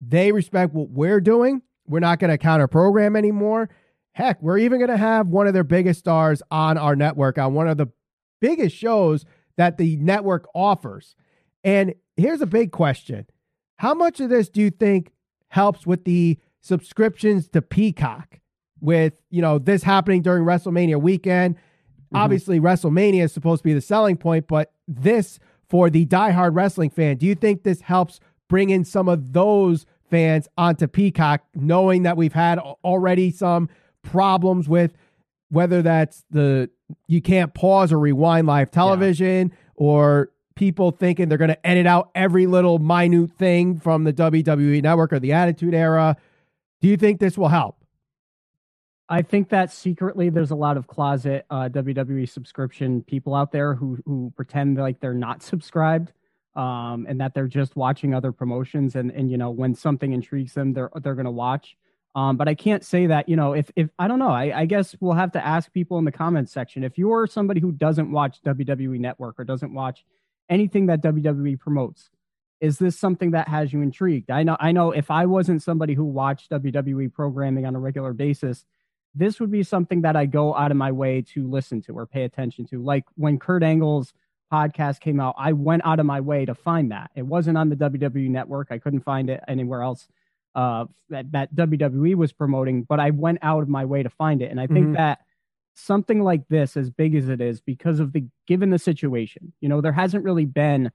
They 0.00 0.32
respect 0.32 0.74
what 0.74 0.90
we're 0.90 1.20
doing. 1.20 1.62
We're 1.86 2.00
not 2.00 2.18
going 2.18 2.30
to 2.30 2.38
counter 2.38 2.68
program 2.68 3.16
anymore. 3.16 3.70
Heck, 4.12 4.42
we're 4.42 4.58
even 4.58 4.78
going 4.78 4.90
to 4.90 4.96
have 4.96 5.28
one 5.28 5.46
of 5.46 5.54
their 5.54 5.64
biggest 5.64 6.00
stars 6.00 6.42
on 6.50 6.76
our 6.76 6.94
network 6.94 7.38
on 7.38 7.54
one 7.54 7.68
of 7.68 7.78
the 7.78 7.88
biggest 8.40 8.76
shows 8.76 9.24
that 9.56 9.78
the 9.78 9.96
network 9.96 10.48
offers. 10.54 11.14
And 11.64 11.94
here's 12.16 12.40
a 12.40 12.46
big 12.46 12.72
question 12.72 13.26
How 13.76 13.94
much 13.94 14.20
of 14.20 14.28
this 14.28 14.48
do 14.48 14.60
you 14.60 14.70
think 14.70 15.12
helps 15.48 15.86
with 15.86 16.04
the 16.04 16.38
subscriptions 16.60 17.48
to 17.48 17.62
Peacock? 17.62 18.40
With, 18.80 19.14
you 19.30 19.40
know, 19.40 19.60
this 19.60 19.84
happening 19.84 20.22
during 20.22 20.44
WrestleMania 20.44 21.00
weekend 21.00 21.56
Mm-hmm. 22.12 22.22
Obviously, 22.22 22.60
WrestleMania 22.60 23.22
is 23.22 23.32
supposed 23.32 23.60
to 23.60 23.64
be 23.64 23.74
the 23.74 23.80
selling 23.80 24.16
point, 24.16 24.46
but 24.46 24.72
this 24.86 25.38
for 25.68 25.88
the 25.88 26.04
diehard 26.06 26.54
wrestling 26.54 26.90
fan, 26.90 27.16
do 27.16 27.26
you 27.26 27.34
think 27.34 27.62
this 27.62 27.80
helps 27.80 28.20
bring 28.48 28.70
in 28.70 28.84
some 28.84 29.08
of 29.08 29.32
those 29.32 29.86
fans 30.10 30.46
onto 30.58 30.86
Peacock, 30.86 31.42
knowing 31.54 32.02
that 32.02 32.18
we've 32.18 32.34
had 32.34 32.58
already 32.58 33.30
some 33.30 33.70
problems 34.02 34.68
with 34.68 34.92
whether 35.48 35.80
that's 35.82 36.24
the 36.30 36.68
you 37.08 37.22
can't 37.22 37.54
pause 37.54 37.92
or 37.92 37.98
rewind 37.98 38.46
live 38.46 38.70
television 38.70 39.48
yeah. 39.48 39.56
or 39.76 40.30
people 40.54 40.90
thinking 40.90 41.28
they're 41.28 41.38
going 41.38 41.48
to 41.48 41.66
edit 41.66 41.86
out 41.86 42.10
every 42.14 42.46
little 42.46 42.78
minute 42.78 43.30
thing 43.32 43.78
from 43.80 44.04
the 44.04 44.12
WWE 44.12 44.82
network 44.82 45.12
or 45.12 45.18
the 45.18 45.32
Attitude 45.32 45.74
Era. 45.74 46.16
Do 46.80 46.88
you 46.88 46.96
think 46.96 47.20
this 47.20 47.38
will 47.38 47.48
help? 47.48 47.81
I 49.12 49.20
think 49.20 49.50
that 49.50 49.70
secretly 49.70 50.30
there's 50.30 50.52
a 50.52 50.56
lot 50.56 50.78
of 50.78 50.86
closet 50.86 51.44
uh, 51.50 51.68
WWE 51.68 52.26
subscription 52.26 53.02
people 53.02 53.34
out 53.34 53.52
there 53.52 53.74
who 53.74 53.98
who 54.06 54.32
pretend 54.34 54.78
like 54.78 55.00
they're 55.00 55.12
not 55.12 55.42
subscribed 55.42 56.12
um, 56.56 57.04
and 57.06 57.20
that 57.20 57.34
they're 57.34 57.46
just 57.46 57.76
watching 57.76 58.14
other 58.14 58.32
promotions 58.32 58.96
and 58.96 59.10
and 59.10 59.30
you 59.30 59.36
know 59.36 59.50
when 59.50 59.74
something 59.74 60.14
intrigues 60.14 60.54
them 60.54 60.72
they're 60.72 60.90
they're 61.02 61.14
gonna 61.14 61.30
watch. 61.30 61.76
Um, 62.14 62.38
but 62.38 62.48
I 62.48 62.54
can't 62.54 62.82
say 62.82 63.08
that 63.08 63.28
you 63.28 63.36
know 63.36 63.52
if 63.52 63.70
if 63.76 63.90
I 63.98 64.08
don't 64.08 64.18
know 64.18 64.30
I, 64.30 64.60
I 64.60 64.64
guess 64.64 64.96
we'll 64.98 65.12
have 65.12 65.32
to 65.32 65.46
ask 65.46 65.70
people 65.74 65.98
in 65.98 66.06
the 66.06 66.12
comments 66.12 66.50
section 66.50 66.82
if 66.82 66.96
you're 66.96 67.26
somebody 67.26 67.60
who 67.60 67.70
doesn't 67.70 68.10
watch 68.10 68.40
WWE 68.42 68.98
Network 68.98 69.38
or 69.38 69.44
doesn't 69.44 69.74
watch 69.74 70.06
anything 70.48 70.86
that 70.86 71.02
WWE 71.02 71.60
promotes 71.60 72.08
is 72.62 72.78
this 72.78 72.98
something 72.98 73.32
that 73.32 73.48
has 73.48 73.72
you 73.74 73.82
intrigued? 73.82 74.30
I 74.30 74.42
know 74.42 74.56
I 74.58 74.72
know 74.72 74.92
if 74.92 75.10
I 75.10 75.26
wasn't 75.26 75.62
somebody 75.62 75.92
who 75.92 76.04
watched 76.04 76.50
WWE 76.50 77.12
programming 77.12 77.66
on 77.66 77.76
a 77.76 77.78
regular 77.78 78.14
basis 78.14 78.64
this 79.14 79.40
would 79.40 79.50
be 79.50 79.62
something 79.62 80.02
that 80.02 80.16
I 80.16 80.26
go 80.26 80.54
out 80.54 80.70
of 80.70 80.76
my 80.76 80.92
way 80.92 81.22
to 81.34 81.46
listen 81.48 81.82
to 81.82 81.92
or 81.98 82.06
pay 82.06 82.24
attention 82.24 82.66
to. 82.66 82.82
Like 82.82 83.04
when 83.14 83.38
Kurt 83.38 83.62
Angle's 83.62 84.12
podcast 84.52 85.00
came 85.00 85.20
out, 85.20 85.34
I 85.38 85.52
went 85.52 85.82
out 85.84 86.00
of 86.00 86.06
my 86.06 86.20
way 86.20 86.44
to 86.44 86.54
find 86.54 86.92
that. 86.92 87.10
It 87.14 87.26
wasn't 87.26 87.58
on 87.58 87.68
the 87.68 87.76
WWE 87.76 88.30
network. 88.30 88.68
I 88.70 88.78
couldn't 88.78 89.00
find 89.00 89.28
it 89.28 89.42
anywhere 89.46 89.82
else 89.82 90.08
uh, 90.54 90.86
that, 91.10 91.32
that 91.32 91.54
WWE 91.54 92.14
was 92.14 92.32
promoting, 92.32 92.82
but 92.82 93.00
I 93.00 93.10
went 93.10 93.38
out 93.42 93.62
of 93.62 93.68
my 93.68 93.84
way 93.84 94.02
to 94.02 94.10
find 94.10 94.42
it. 94.42 94.50
And 94.50 94.60
I 94.60 94.66
think 94.66 94.86
mm-hmm. 94.86 94.94
that 94.94 95.20
something 95.74 96.22
like 96.22 96.48
this, 96.48 96.76
as 96.76 96.90
big 96.90 97.14
as 97.14 97.28
it 97.28 97.40
is, 97.40 97.60
because 97.60 98.00
of 98.00 98.12
the 98.12 98.24
given 98.46 98.70
the 98.70 98.78
situation, 98.78 99.52
you 99.60 99.68
know, 99.68 99.80
there 99.80 99.92
hasn't 99.92 100.24
really 100.24 100.44
been 100.44 100.90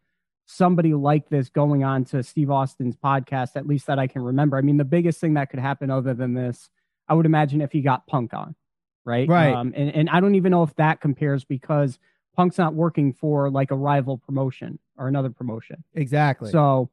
somebody 0.45 0.93
like 0.93 1.29
this 1.29 1.49
going 1.49 1.83
on 1.83 2.05
to 2.05 2.23
Steve 2.23 2.49
Austin's 2.49 2.95
podcast, 2.95 3.55
at 3.55 3.67
least 3.67 3.87
that 3.87 3.99
I 3.99 4.07
can 4.07 4.21
remember. 4.21 4.57
I 4.57 4.61
mean, 4.61 4.77
the 4.77 4.85
biggest 4.85 5.19
thing 5.19 5.33
that 5.33 5.49
could 5.49 5.59
happen 5.59 5.91
other 5.91 6.13
than 6.13 6.33
this, 6.33 6.69
I 7.07 7.13
would 7.13 7.25
imagine 7.25 7.61
if 7.61 7.71
he 7.71 7.81
got 7.81 8.07
Punk 8.07 8.33
on, 8.33 8.55
right? 9.05 9.27
Right. 9.27 9.53
Um, 9.53 9.73
and, 9.75 9.93
and 9.93 10.09
I 10.09 10.19
don't 10.19 10.35
even 10.35 10.51
know 10.51 10.63
if 10.63 10.75
that 10.75 11.01
compares 11.01 11.45
because 11.45 11.99
Punk's 12.35 12.57
not 12.57 12.73
working 12.73 13.13
for 13.13 13.49
like 13.49 13.71
a 13.71 13.75
rival 13.75 14.17
promotion 14.17 14.79
or 14.97 15.07
another 15.07 15.29
promotion. 15.29 15.83
Exactly. 15.93 16.51
So, 16.51 16.89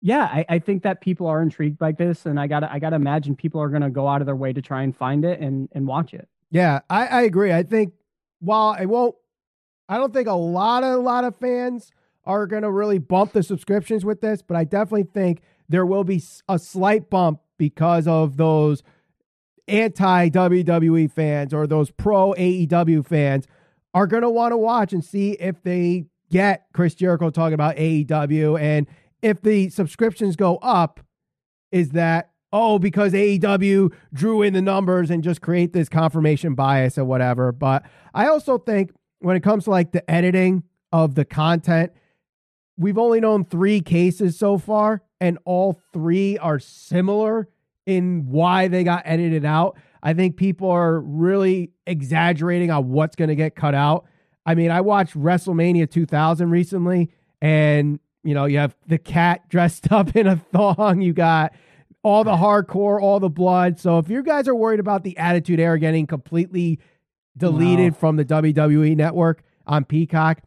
yeah, 0.00 0.24
I, 0.24 0.44
I 0.48 0.58
think 0.58 0.82
that 0.84 1.00
people 1.00 1.26
are 1.26 1.42
intrigued 1.42 1.78
by 1.78 1.92
this, 1.92 2.24
and 2.24 2.38
I 2.38 2.46
gotta 2.46 2.72
I 2.72 2.78
gotta 2.78 2.96
imagine 2.96 3.36
people 3.36 3.60
are 3.60 3.68
gonna 3.68 3.90
go 3.90 4.06
out 4.06 4.22
of 4.22 4.26
their 4.26 4.36
way 4.36 4.52
to 4.52 4.62
try 4.62 4.82
and 4.82 4.96
find 4.96 5.24
it 5.24 5.40
and 5.40 5.68
and 5.72 5.86
watch 5.86 6.14
it. 6.14 6.28
Yeah, 6.50 6.80
I, 6.88 7.06
I 7.06 7.22
agree. 7.22 7.52
I 7.52 7.62
think 7.62 7.92
while 8.40 8.76
I 8.78 8.86
won't, 8.86 9.14
I 9.88 9.98
don't 9.98 10.12
think 10.12 10.28
a 10.28 10.32
lot 10.32 10.84
of 10.84 10.94
a 10.94 11.02
lot 11.02 11.24
of 11.24 11.36
fans 11.36 11.90
are 12.24 12.46
going 12.46 12.62
to 12.62 12.70
really 12.70 12.98
bump 12.98 13.32
the 13.32 13.42
subscriptions 13.42 14.04
with 14.04 14.20
this, 14.20 14.42
but 14.42 14.56
I 14.56 14.64
definitely 14.64 15.08
think 15.12 15.40
there 15.68 15.86
will 15.86 16.04
be 16.04 16.22
a 16.48 16.58
slight 16.58 17.10
bump 17.10 17.40
because 17.56 18.06
of 18.06 18.36
those 18.36 18.82
anti 19.68 20.28
WWE 20.28 21.10
fans 21.10 21.54
or 21.54 21.66
those 21.66 21.90
pro 21.90 22.32
AEW 22.34 23.06
fans 23.06 23.46
are 23.94 24.06
going 24.06 24.22
to 24.22 24.30
want 24.30 24.52
to 24.52 24.56
watch 24.56 24.92
and 24.92 25.04
see 25.04 25.32
if 25.32 25.62
they 25.62 26.06
get 26.30 26.66
Chris 26.72 26.94
Jericho 26.94 27.30
talking 27.30 27.54
about 27.54 27.76
AEW 27.76 28.60
and 28.60 28.86
if 29.22 29.40
the 29.40 29.68
subscriptions 29.70 30.36
go 30.36 30.56
up 30.58 31.00
is 31.72 31.90
that 31.90 32.30
oh, 32.52 32.78
because 32.78 33.12
AEW 33.12 33.92
drew 34.12 34.42
in 34.42 34.54
the 34.54 34.62
numbers 34.62 35.10
and 35.10 35.22
just 35.22 35.42
create 35.42 35.72
this 35.72 35.88
confirmation 35.88 36.54
bias 36.54 36.96
or 36.96 37.04
whatever. 37.04 37.52
But 37.52 37.84
I 38.14 38.28
also 38.28 38.58
think 38.58 38.92
when 39.20 39.36
it 39.36 39.42
comes 39.42 39.64
to 39.64 39.70
like 39.70 39.92
the 39.92 40.08
editing 40.10 40.62
of 40.92 41.14
the 41.14 41.24
content, 41.24 41.92
we've 42.76 42.98
only 42.98 43.20
known 43.20 43.44
three 43.44 43.80
cases 43.80 44.38
so 44.38 44.56
far, 44.56 45.02
and 45.20 45.38
all 45.44 45.80
three 45.92 46.38
are 46.38 46.58
similar 46.58 47.48
in 47.88 48.26
why 48.28 48.68
they 48.68 48.84
got 48.84 49.02
edited 49.06 49.44
out. 49.44 49.78
I 50.02 50.12
think 50.12 50.36
people 50.36 50.70
are 50.70 51.00
really 51.00 51.72
exaggerating 51.86 52.70
on 52.70 52.90
what's 52.90 53.16
going 53.16 53.28
to 53.28 53.34
get 53.34 53.56
cut 53.56 53.74
out. 53.74 54.04
I 54.46 54.54
mean, 54.54 54.70
I 54.70 54.80
watched 54.82 55.18
WrestleMania 55.18 55.90
2000 55.90 56.50
recently, 56.50 57.10
and 57.40 57.98
you 58.22 58.34
know, 58.34 58.44
you 58.44 58.58
have 58.58 58.76
the 58.86 58.98
cat 58.98 59.48
dressed 59.48 59.90
up 59.90 60.14
in 60.14 60.26
a 60.26 60.36
thong. 60.36 61.00
You 61.00 61.12
got 61.12 61.54
all 62.02 62.24
the 62.24 62.36
hardcore, 62.36 63.00
all 63.00 63.20
the 63.20 63.30
blood. 63.30 63.80
So 63.80 63.98
if 63.98 64.08
you 64.08 64.22
guys 64.22 64.46
are 64.48 64.54
worried 64.54 64.80
about 64.80 65.02
the 65.02 65.16
Attitude 65.16 65.60
Era 65.60 65.78
getting 65.78 66.06
completely 66.06 66.78
deleted 67.36 67.96
from 67.96 68.16
the 68.16 68.24
WWE 68.24 68.96
network 68.96 69.42
on 69.66 69.84
Peacock, 69.84 70.42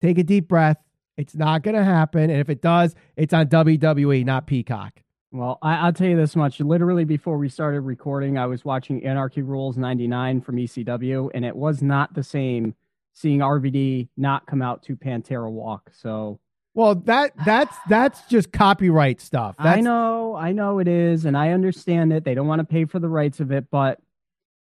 take 0.00 0.18
a 0.18 0.24
deep 0.24 0.48
breath. 0.48 0.78
It's 1.16 1.34
not 1.34 1.62
going 1.62 1.76
to 1.76 1.84
happen. 1.84 2.30
And 2.30 2.40
if 2.40 2.48
it 2.48 2.60
does, 2.60 2.94
it's 3.16 3.32
on 3.32 3.46
WWE, 3.46 4.24
not 4.24 4.46
Peacock. 4.46 5.03
Well, 5.34 5.58
I, 5.62 5.86
will 5.86 5.92
tell 5.92 6.06
you 6.06 6.16
this 6.16 6.36
much. 6.36 6.60
Literally, 6.60 7.04
before 7.04 7.38
we 7.38 7.48
started 7.48 7.80
recording, 7.80 8.38
I 8.38 8.46
was 8.46 8.64
watching 8.64 9.04
Anarchy 9.04 9.42
Rulz 9.42 9.76
99 9.76 10.40
from 10.42 10.54
ECW, 10.54 11.28
and 11.34 11.44
it 11.44 11.56
was 11.56 11.82
not 11.82 12.14
the 12.14 12.22
same 12.22 12.76
seeing 13.14 13.40
RVD 13.40 14.10
not 14.16 14.46
come 14.46 14.62
out 14.62 14.84
to 14.84 14.94
Pantera 14.94 15.50
Walk. 15.50 15.90
So 15.92 16.38
well, 16.72 16.94
that 16.94 17.32
that's 17.44 17.76
that's 17.88 18.24
just 18.28 18.52
copyright 18.52 19.20
stuff. 19.20 19.56
That's, 19.58 19.78
I 19.78 19.80
know, 19.80 20.36
I 20.36 20.52
know 20.52 20.78
it 20.78 20.86
is, 20.86 21.24
and 21.24 21.36
I 21.36 21.50
understand 21.50 22.12
it. 22.12 22.22
They 22.22 22.34
don't 22.34 22.46
want 22.46 22.60
to 22.60 22.64
pay 22.64 22.84
for 22.84 23.00
the 23.00 23.08
rights 23.08 23.40
of 23.40 23.50
it, 23.50 23.72
but 23.72 24.00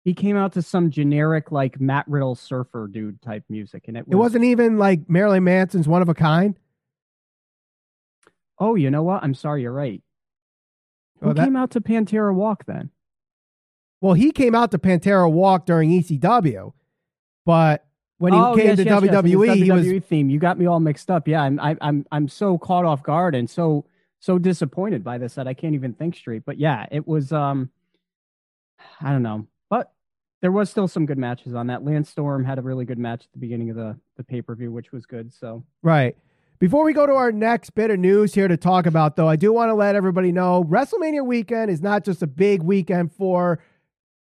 he 0.04 0.14
came 0.14 0.36
out 0.36 0.52
to 0.52 0.62
some 0.62 0.90
generic 0.90 1.50
like 1.50 1.80
Matt 1.80 2.06
Riddle 2.06 2.36
surfer 2.36 2.86
dude 2.86 3.20
type 3.22 3.42
music, 3.48 3.88
and 3.88 3.96
it 3.96 4.06
was, 4.06 4.14
it 4.14 4.16
wasn't 4.16 4.44
even 4.44 4.78
like 4.78 5.10
Marilyn 5.10 5.42
Manson's 5.42 5.88
"One 5.88 6.00
of 6.00 6.08
a 6.08 6.14
Kind." 6.14 6.60
Oh, 8.60 8.76
you 8.76 8.88
know 8.92 9.02
what? 9.02 9.24
I'm 9.24 9.34
sorry, 9.34 9.62
you're 9.62 9.72
right. 9.72 10.00
Who 11.20 11.30
oh, 11.30 11.32
that... 11.32 11.44
came 11.44 11.56
out 11.56 11.70
to 11.72 11.80
Pantera 11.80 12.34
Walk 12.34 12.64
then? 12.66 12.90
Well, 14.00 14.14
he 14.14 14.32
came 14.32 14.54
out 14.54 14.70
to 14.70 14.78
Pantera 14.78 15.30
Walk 15.30 15.66
during 15.66 15.90
ECW, 15.90 16.72
but 17.44 17.84
when 18.20 18.34
he 18.34 18.38
oh, 18.38 18.54
came 18.54 18.66
yes, 18.66 18.76
to 18.76 18.84
yes, 18.84 19.02
WWE, 19.02 19.46
yes. 19.46 19.56
he 19.56 19.64
WWE 19.64 19.94
was 19.94 20.04
theme. 20.04 20.28
You 20.28 20.38
got 20.38 20.58
me 20.58 20.66
all 20.66 20.78
mixed 20.78 21.10
up. 21.10 21.26
Yeah, 21.26 21.42
I'm 21.42 21.58
I'm 21.58 22.06
I'm 22.12 22.28
so 22.28 22.58
caught 22.58 22.84
off 22.84 23.02
guard 23.02 23.34
and 23.34 23.48
so 23.48 23.86
so 24.18 24.38
disappointed 24.38 25.02
by 25.02 25.16
this 25.16 25.34
that 25.34 25.48
I 25.48 25.54
can't 25.54 25.74
even 25.74 25.94
think 25.94 26.14
straight. 26.14 26.44
But 26.44 26.58
yeah, 26.58 26.86
it 26.90 27.08
was 27.08 27.32
um 27.32 27.70
I 29.00 29.12
don't 29.12 29.22
know. 29.22 29.46
But 29.70 29.90
there 30.42 30.52
was 30.52 30.68
still 30.68 30.86
some 30.86 31.06
good 31.06 31.16
matches 31.16 31.54
on 31.54 31.68
that. 31.68 31.82
Lance 31.82 32.10
Storm 32.10 32.44
had 32.44 32.58
a 32.58 32.62
really 32.62 32.84
good 32.84 32.98
match 32.98 33.24
at 33.24 33.32
the 33.32 33.38
beginning 33.38 33.70
of 33.70 33.76
the 33.76 33.98
the 34.18 34.24
pay-per-view, 34.24 34.70
which 34.70 34.92
was 34.92 35.06
good. 35.06 35.32
So 35.32 35.64
Right. 35.82 36.14
Before 36.60 36.84
we 36.84 36.92
go 36.92 37.06
to 37.06 37.14
our 37.14 37.32
next 37.32 37.70
bit 37.70 37.90
of 37.90 37.98
news 37.98 38.34
here 38.34 38.46
to 38.46 38.58
talk 38.58 38.84
about, 38.84 39.16
though, 39.16 39.26
I 39.26 39.36
do 39.36 39.50
want 39.50 39.70
to 39.70 39.74
let 39.74 39.94
everybody 39.94 40.30
know 40.30 40.62
WrestleMania 40.64 41.24
weekend 41.24 41.70
is 41.70 41.80
not 41.80 42.04
just 42.04 42.22
a 42.22 42.26
big 42.26 42.62
weekend 42.62 43.12
for 43.12 43.62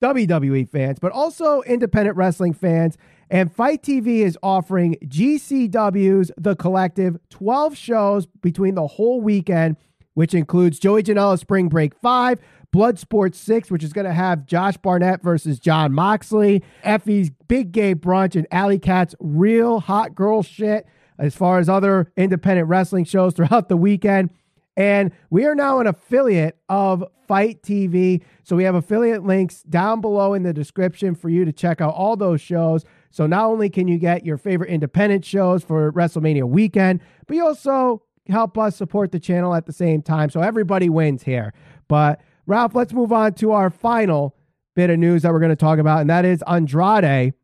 WWE 0.04 0.70
fans, 0.70 1.00
but 1.00 1.10
also 1.10 1.62
independent 1.62 2.16
wrestling 2.16 2.52
fans. 2.52 2.96
And 3.28 3.52
FITE 3.52 3.82
TV 3.82 4.20
is 4.20 4.38
offering 4.40 4.94
GCW's 5.04 6.30
The 6.38 6.54
Collective 6.54 7.18
12 7.30 7.76
shows 7.76 8.26
between 8.26 8.76
the 8.76 8.86
whole 8.86 9.20
weekend, 9.20 9.76
which 10.14 10.32
includes 10.32 10.78
Joey 10.78 11.02
Janela's 11.02 11.40
Spring 11.40 11.68
Break 11.68 11.92
5, 11.96 12.38
Bloodsport 12.72 13.34
6, 13.34 13.68
which 13.68 13.82
is 13.82 13.92
going 13.92 14.06
to 14.06 14.12
have 14.12 14.46
Josh 14.46 14.76
Barnett 14.76 15.24
versus 15.24 15.58
Jon 15.58 15.92
Moxley, 15.92 16.62
Effy's 16.84 17.30
Big 17.48 17.72
Gay 17.72 17.96
Brunch, 17.96 18.36
and 18.36 18.46
Alley 18.52 18.78
Cat's 18.78 19.16
Real 19.18 19.80
Hot 19.80 20.14
Girl 20.14 20.44
Shit, 20.44 20.86
as 21.18 21.34
far 21.34 21.58
as 21.58 21.68
other 21.68 22.12
independent 22.16 22.68
wrestling 22.68 23.04
shows 23.04 23.34
throughout 23.34 23.68
the 23.68 23.76
weekend. 23.76 24.30
And 24.76 25.10
we 25.30 25.44
are 25.44 25.56
now 25.56 25.80
an 25.80 25.88
affiliate 25.88 26.56
of 26.68 27.04
FITE 27.26 27.62
TV. 27.62 28.22
So 28.44 28.54
we 28.54 28.62
have 28.62 28.76
affiliate 28.76 29.24
links 29.24 29.62
down 29.64 30.00
below 30.00 30.34
in 30.34 30.44
the 30.44 30.52
description 30.52 31.16
for 31.16 31.28
you 31.28 31.44
to 31.44 31.52
check 31.52 31.80
out 31.80 31.94
all 31.94 32.16
those 32.16 32.40
shows. 32.40 32.84
So 33.10 33.26
not 33.26 33.46
only 33.46 33.70
can 33.70 33.88
you 33.88 33.98
get 33.98 34.24
your 34.24 34.38
favorite 34.38 34.70
independent 34.70 35.24
shows 35.24 35.64
for 35.64 35.92
WrestleMania 35.92 36.44
weekend, 36.44 37.00
but 37.26 37.36
you 37.36 37.44
also 37.44 38.02
help 38.28 38.56
us 38.56 38.76
support 38.76 39.10
the 39.10 39.18
channel 39.18 39.54
at 39.54 39.66
the 39.66 39.72
same 39.72 40.00
time. 40.00 40.30
So 40.30 40.40
everybody 40.40 40.88
wins 40.88 41.24
here. 41.24 41.52
But 41.88 42.20
Ralph, 42.46 42.74
let's 42.74 42.92
move 42.92 43.12
on 43.12 43.34
to 43.34 43.52
our 43.52 43.70
final 43.70 44.36
bit 44.76 44.90
of 44.90 44.98
news 44.98 45.22
that 45.22 45.32
we're 45.32 45.40
going 45.40 45.50
to 45.50 45.56
talk 45.56 45.80
about, 45.80 46.00
and 46.00 46.10
that 46.10 46.24
is 46.24 46.42
Andrade. 46.46 47.34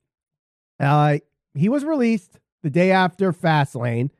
Uh, 0.78 1.18
he 1.54 1.68
was 1.68 1.84
released 1.84 2.38
the 2.64 2.70
day 2.70 2.90
after 2.90 3.32
Fastlane. 3.32 4.10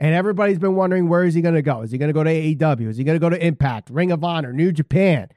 And 0.00 0.14
everybody's 0.14 0.60
been 0.60 0.76
wondering 0.76 1.08
where 1.08 1.24
is 1.24 1.34
he 1.34 1.42
going 1.42 1.56
to 1.56 1.62
go? 1.62 1.82
Is 1.82 1.90
he 1.90 1.98
going 1.98 2.08
to 2.08 2.14
go 2.14 2.22
to 2.22 2.30
AEW? 2.30 2.88
Is 2.88 2.96
he 2.96 3.04
going 3.04 3.16
to 3.16 3.20
go 3.20 3.28
to 3.28 3.44
Impact, 3.44 3.90
Ring 3.90 4.12
of 4.12 4.22
Honor, 4.22 4.52
New 4.52 4.70
Japan? 4.70 5.28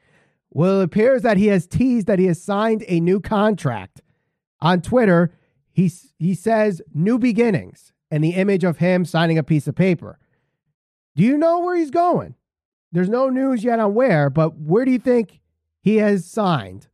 Well, 0.51 0.81
it 0.81 0.85
appears 0.85 1.23
that 1.23 1.37
he 1.37 1.47
has 1.47 1.65
teased 1.65 2.05
that 2.05 2.19
he 2.19 2.25
has 2.25 2.41
signed 2.41 2.85
a 2.87 2.99
new 2.99 3.19
contract. 3.19 4.01
On 4.61 4.79
Twitter, 4.79 5.33
he, 5.71 5.91
he 6.19 6.35
says 6.35 6.81
new 6.93 7.17
beginnings 7.17 7.91
and 8.11 8.23
the 8.23 8.35
image 8.35 8.63
of 8.63 8.77
him 8.77 9.03
signing 9.03 9.39
a 9.39 9.43
piece 9.43 9.67
of 9.67 9.73
paper. 9.73 10.19
Do 11.15 11.23
you 11.23 11.37
know 11.37 11.59
where 11.59 11.75
he's 11.75 11.89
going? 11.89 12.35
There's 12.91 13.09
no 13.09 13.29
news 13.29 13.63
yet 13.63 13.79
on 13.79 13.95
where, 13.95 14.29
but 14.29 14.57
where 14.57 14.85
do 14.85 14.91
you 14.91 14.99
think 14.99 15.39
he 15.81 15.95
has 15.97 16.25
signed? 16.25 16.87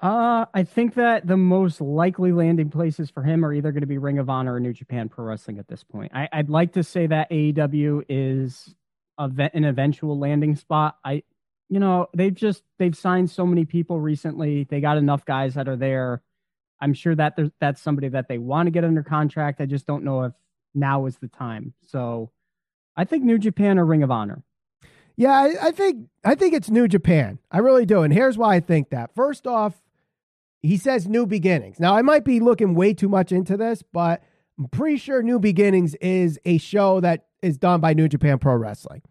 Uh, 0.00 0.44
I 0.52 0.64
think 0.64 0.94
that 0.94 1.26
the 1.26 1.36
most 1.36 1.80
likely 1.80 2.30
landing 2.30 2.68
places 2.68 3.08
for 3.08 3.22
him 3.22 3.44
are 3.44 3.52
either 3.52 3.72
going 3.72 3.80
to 3.80 3.86
be 3.86 3.98
Ring 3.98 4.18
of 4.18 4.28
Honor 4.28 4.54
or 4.54 4.60
New 4.60 4.74
Japan 4.74 5.08
Pro 5.08 5.24
Wrestling 5.24 5.58
at 5.58 5.68
this 5.68 5.82
point. 5.84 6.12
I, 6.14 6.28
would 6.36 6.50
like 6.50 6.74
to 6.74 6.82
say 6.82 7.06
that 7.06 7.30
AEW 7.30 8.04
is 8.08 8.74
an 9.18 9.64
eventual 9.64 10.18
landing 10.18 10.54
spot. 10.54 10.98
I, 11.02 11.22
you 11.70 11.80
know, 11.80 12.08
they've 12.14 12.34
just 12.34 12.62
they've 12.78 12.96
signed 12.96 13.30
so 13.30 13.46
many 13.46 13.64
people 13.64 13.98
recently. 13.98 14.64
They 14.64 14.80
got 14.80 14.98
enough 14.98 15.24
guys 15.24 15.54
that 15.54 15.66
are 15.66 15.76
there. 15.76 16.22
I'm 16.80 16.92
sure 16.92 17.14
that 17.14 17.38
that's 17.58 17.80
somebody 17.80 18.08
that 18.10 18.28
they 18.28 18.36
want 18.36 18.66
to 18.66 18.70
get 18.70 18.84
under 18.84 19.02
contract. 19.02 19.62
I 19.62 19.66
just 19.66 19.86
don't 19.86 20.04
know 20.04 20.24
if 20.24 20.32
now 20.74 21.06
is 21.06 21.16
the 21.16 21.28
time. 21.28 21.72
So, 21.86 22.30
I 22.96 23.04
think 23.04 23.24
New 23.24 23.38
Japan 23.38 23.78
or 23.78 23.86
Ring 23.86 24.02
of 24.02 24.10
Honor. 24.10 24.42
Yeah, 25.16 25.32
I, 25.32 25.68
I 25.68 25.70
think 25.70 26.08
I 26.22 26.34
think 26.34 26.52
it's 26.52 26.68
New 26.68 26.86
Japan. 26.86 27.38
I 27.50 27.58
really 27.58 27.86
do, 27.86 28.02
and 28.02 28.12
here's 28.12 28.36
why 28.36 28.56
I 28.56 28.60
think 28.60 28.90
that. 28.90 29.14
First 29.14 29.46
off 29.46 29.80
he 30.66 30.76
says 30.76 31.06
New 31.06 31.26
Beginnings. 31.26 31.78
Now, 31.78 31.96
I 31.96 32.02
might 32.02 32.24
be 32.24 32.40
looking 32.40 32.74
way 32.74 32.94
too 32.94 33.08
much 33.08 33.32
into 33.32 33.56
this, 33.56 33.82
but 33.82 34.22
I'm 34.58 34.68
pretty 34.68 34.96
sure 34.96 35.22
New 35.22 35.38
Beginnings 35.38 35.94
is 35.96 36.38
a 36.44 36.58
show 36.58 37.00
that 37.00 37.26
is 37.42 37.58
done 37.58 37.80
by 37.80 37.94
New 37.94 38.08
Japan 38.08 38.38
Pro 38.38 38.54
Wrestling. 38.54 39.02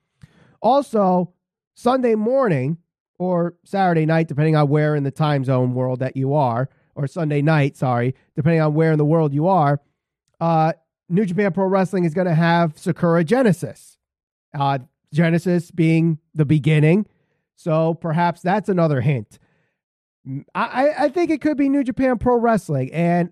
Also, 0.61 1.33
Sunday 1.73 2.15
morning 2.15 2.77
or 3.19 3.55
Saturday 3.63 4.05
night, 4.05 4.27
depending 4.27 4.55
on 4.55 4.67
where 4.67 4.95
in 4.95 5.03
the 5.03 5.11
time 5.11 5.43
zone 5.43 5.73
world 5.73 5.99
that 5.99 6.17
you 6.17 6.33
are, 6.33 6.69
or 6.95 7.07
Sunday 7.07 7.41
night, 7.41 7.77
sorry, 7.77 8.15
depending 8.35 8.61
on 8.61 8.73
where 8.73 8.91
in 8.91 8.97
the 8.97 9.05
world 9.05 9.33
you 9.33 9.47
are, 9.47 9.81
uh, 10.39 10.73
New 11.07 11.25
Japan 11.25 11.51
Pro 11.51 11.67
Wrestling 11.67 12.05
is 12.05 12.13
going 12.13 12.27
to 12.27 12.35
have 12.35 12.77
Sakura 12.77 13.23
Genesis. 13.23 13.97
Uh, 14.57 14.79
Genesis 15.13 15.71
being 15.71 16.19
the 16.33 16.45
beginning. 16.45 17.05
So 17.55 17.93
perhaps 17.93 18.41
that's 18.41 18.69
another 18.69 19.01
hint. 19.01 19.39
I, 20.53 20.89
I 20.97 21.09
think 21.09 21.29
it 21.29 21.41
could 21.41 21.57
be 21.57 21.69
New 21.69 21.83
Japan 21.83 22.17
Pro 22.17 22.37
Wrestling 22.37 22.91
and 22.93 23.29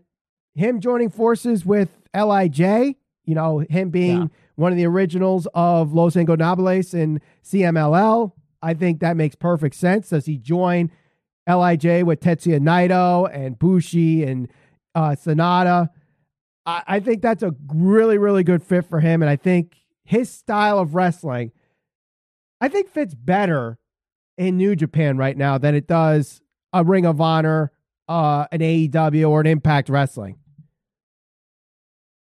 him 0.56 0.80
joining 0.80 1.10
forces 1.10 1.66
with 1.66 1.90
LIJ, 2.16 2.96
you 3.26 3.36
know, 3.36 3.60
him 3.70 3.90
being 3.90 4.22
yeah. 4.22 4.28
one 4.56 4.72
of 4.72 4.78
the 4.78 4.86
originals 4.86 5.48
of 5.54 5.94
Los 5.94 6.16
Ingobernables 6.16 6.94
in 6.94 7.20
CMLL. 7.44 8.34
I 8.62 8.74
think 8.74 9.00
that 9.00 9.18
makes 9.18 9.36
perfect 9.36 9.76
sense. 9.76 10.10
Does 10.10 10.26
he 10.26 10.38
join 10.38 10.92
LIJ 11.48 12.04
with 12.04 12.20
Tetsuya 12.20 12.60
Naito 12.60 13.30
and 13.34 13.58
Bushi 13.58 14.24
and 14.24 14.48
uh, 14.94 15.12
Sanada? 15.12 15.90
I, 16.66 16.84
I 16.88 17.00
think 17.00 17.22
that's 17.22 17.44
a 17.44 17.56
really, 17.74 18.18
really 18.18 18.44
good 18.44 18.64
fit 18.64 18.86
for 18.86 19.00
him. 19.00 19.22
And 19.22 19.30
I 19.30 19.36
think 19.36 19.76
his 20.06 20.30
style 20.30 20.78
of 20.78 20.94
wrestling, 20.94 21.52
I 22.62 22.68
think 22.68 22.90
fits 22.90 23.16
better 23.16 23.80
in 24.38 24.58
New 24.58 24.76
Japan 24.76 25.18
right 25.18 25.36
now 25.36 25.58
than 25.58 25.76
it 25.76 25.88
does 25.88 26.42
a 26.74 26.84
Ring 26.84 27.06
of 27.06 27.22
Honor, 27.22 27.72
uh, 28.10 28.46
an 28.52 28.60
AEW, 28.60 29.30
or 29.30 29.42
an 29.42 29.48
Impact 29.48 29.88
Wrestling. 29.90 30.38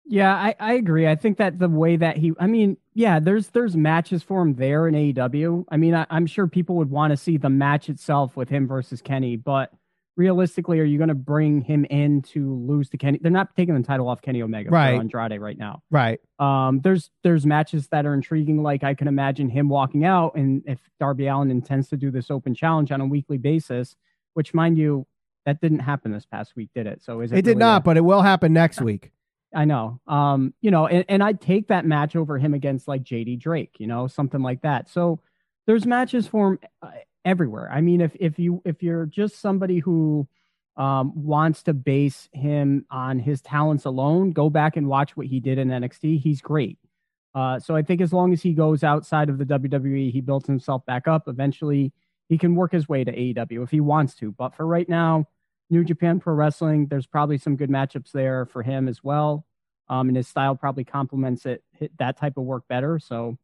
Yeah, 0.05 0.33
I, 0.33 0.55
I 0.59 0.73
agree. 0.73 1.07
I 1.07 1.15
think 1.15 1.37
that 1.37 1.59
the 1.59 1.69
way 1.69 1.95
that 1.95 2.17
he, 2.17 2.33
I 2.39 2.47
mean, 2.47 2.77
yeah, 2.95 3.19
there's 3.19 3.49
there's 3.49 3.75
matches 3.77 4.23
for 4.23 4.41
him 4.41 4.55
there 4.55 4.87
in 4.87 4.95
AEW. 4.95 5.65
I 5.69 5.77
mean, 5.77 5.93
I, 5.93 6.07
I'm 6.09 6.25
sure 6.25 6.47
people 6.47 6.77
would 6.77 6.89
want 6.89 7.11
to 7.11 7.17
see 7.17 7.37
the 7.37 7.49
match 7.49 7.89
itself 7.89 8.35
with 8.35 8.49
him 8.49 8.67
versus 8.67 9.03
Kenny, 9.03 9.35
but 9.35 9.71
realistically, 10.17 10.79
are 10.79 10.83
you 10.83 10.97
going 10.97 11.09
to 11.09 11.15
bring 11.15 11.61
him 11.61 11.85
in 11.85 12.23
to 12.23 12.55
lose 12.55 12.89
to 12.89 12.97
Kenny? 12.97 13.19
They're 13.21 13.31
not 13.31 13.55
taking 13.55 13.75
the 13.75 13.83
title 13.83 14.09
off 14.09 14.21
Kenny 14.23 14.41
Omega 14.41 14.71
Right. 14.71 14.95
for 14.95 14.99
Andrade 14.99 15.39
right 15.39 15.57
now. 15.57 15.83
Right. 15.91 16.19
Um, 16.39 16.81
there's 16.81 17.11
there's 17.21 17.45
matches 17.45 17.87
that 17.89 18.07
are 18.07 18.15
intriguing. 18.15 18.63
Like 18.63 18.83
I 18.83 18.95
can 18.95 19.07
imagine 19.07 19.47
him 19.47 19.69
walking 19.69 20.05
out, 20.05 20.33
and 20.33 20.63
if 20.65 20.79
Darby 20.99 21.27
Allin 21.27 21.51
intends 21.51 21.87
to 21.89 21.97
do 21.97 22.09
this 22.09 22.31
open 22.31 22.55
challenge 22.55 22.91
on 22.91 22.99
a 22.99 23.05
weekly 23.05 23.37
basis, 23.37 23.95
which 24.33 24.53
mind 24.53 24.77
you, 24.77 25.05
that 25.45 25.61
didn't 25.61 25.79
happen 25.79 26.11
this 26.11 26.25
past 26.25 26.55
week, 26.55 26.69
did 26.75 26.87
it? 26.87 27.01
So 27.03 27.21
is 27.21 27.31
it? 27.31 27.39
It 27.39 27.45
did 27.45 27.57
not, 27.57 27.81
a- 27.81 27.83
but 27.83 27.97
it 27.97 28.01
will 28.01 28.21
happen 28.21 28.53
next 28.53 28.81
week. 28.89 29.11
I 29.53 29.65
know. 29.65 29.99
Um, 30.05 30.53
you 30.61 30.69
know, 30.69 30.85
and, 30.87 31.03
and 31.09 31.23
I'd 31.23 31.41
take 31.41 31.69
that 31.69 31.85
match 31.85 32.15
over 32.15 32.37
him 32.37 32.53
against 32.53 32.87
like 32.87 33.03
JD 33.03 33.39
Drake, 33.39 33.75
you 33.79 33.87
know, 33.87 34.07
something 34.07 34.41
like 34.41 34.61
that. 34.61 34.89
So 34.89 35.21
there's 35.65 35.85
matches 35.85 36.27
for 36.27 36.51
him 36.51 36.59
uh, 36.83 36.91
everywhere. 37.25 37.69
I 37.71 37.81
mean, 37.81 38.01
if 38.01 38.15
if 38.19 38.37
you 38.37 38.61
if 38.65 38.83
you're 38.83 39.07
just 39.07 39.39
somebody 39.41 39.79
who 39.79 40.27
um, 40.77 41.11
wants 41.15 41.63
to 41.63 41.73
base 41.73 42.29
him 42.31 42.85
on 42.91 43.19
his 43.19 43.41
talents 43.41 43.85
alone, 43.85 44.31
go 44.31 44.49
back 44.49 44.77
and 44.77 44.87
watch 44.87 45.17
what 45.17 45.27
he 45.27 45.39
did 45.39 45.57
in 45.57 45.69
NXT. 45.69 46.21
He's 46.21 46.41
great. 46.41 46.77
Uh, 47.35 47.59
so 47.59 47.75
I 47.75 47.81
think 47.81 48.01
as 48.01 48.13
long 48.13 48.33
as 48.33 48.41
he 48.41 48.53
goes 48.53 48.83
outside 48.83 49.29
of 49.29 49.37
the 49.37 49.45
WWE, 49.45 50.11
he 50.11 50.21
builds 50.21 50.47
himself 50.47 50.85
back 50.85 51.07
up. 51.07 51.27
Eventually, 51.27 51.91
he 52.29 52.37
can 52.37 52.55
work 52.55 52.71
his 52.71 52.87
way 52.87 53.03
to 53.03 53.11
AEW 53.11 53.63
if 53.63 53.71
he 53.71 53.81
wants 53.81 54.13
to. 54.15 54.31
But 54.31 54.55
for 54.55 54.65
right 54.65 54.87
now, 54.87 55.27
New 55.69 55.83
Japan 55.83 56.19
Pro 56.19 56.33
Wrestling, 56.33 56.87
there's 56.87 57.05
probably 57.07 57.37
some 57.37 57.55
good 57.57 57.69
matchups 57.69 58.11
there 58.11 58.45
for 58.45 58.63
him 58.63 58.87
as 58.87 59.03
well. 59.03 59.45
Um, 59.89 60.07
and 60.07 60.15
his 60.15 60.27
style 60.27 60.55
probably 60.55 60.83
complements 60.83 61.45
it 61.45 61.63
hit 61.73 61.91
that 61.97 62.17
type 62.17 62.37
of 62.37 62.43
work 62.43 62.67
better. 62.67 62.99
So 62.99 63.37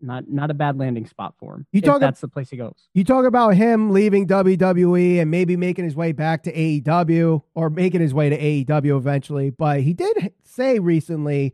not 0.00 0.28
not 0.28 0.50
a 0.50 0.54
bad 0.54 0.78
landing 0.78 1.06
spot 1.06 1.34
for 1.38 1.54
him. 1.54 1.66
You 1.72 1.80
talk 1.80 2.00
that's 2.00 2.20
the 2.20 2.28
place 2.28 2.50
he 2.50 2.56
goes. 2.56 2.88
You 2.94 3.02
talk 3.04 3.24
about 3.24 3.50
him 3.50 3.90
leaving 3.90 4.26
WWE 4.28 5.20
and 5.20 5.30
maybe 5.30 5.56
making 5.56 5.84
his 5.84 5.96
way 5.96 6.12
back 6.12 6.44
to 6.44 6.52
AEW 6.52 7.42
or 7.54 7.70
making 7.70 8.00
his 8.00 8.14
way 8.14 8.28
to 8.30 8.38
AEW 8.38 8.96
eventually, 8.96 9.50
but 9.50 9.80
he 9.80 9.92
did 9.94 10.32
say 10.44 10.78
recently 10.78 11.52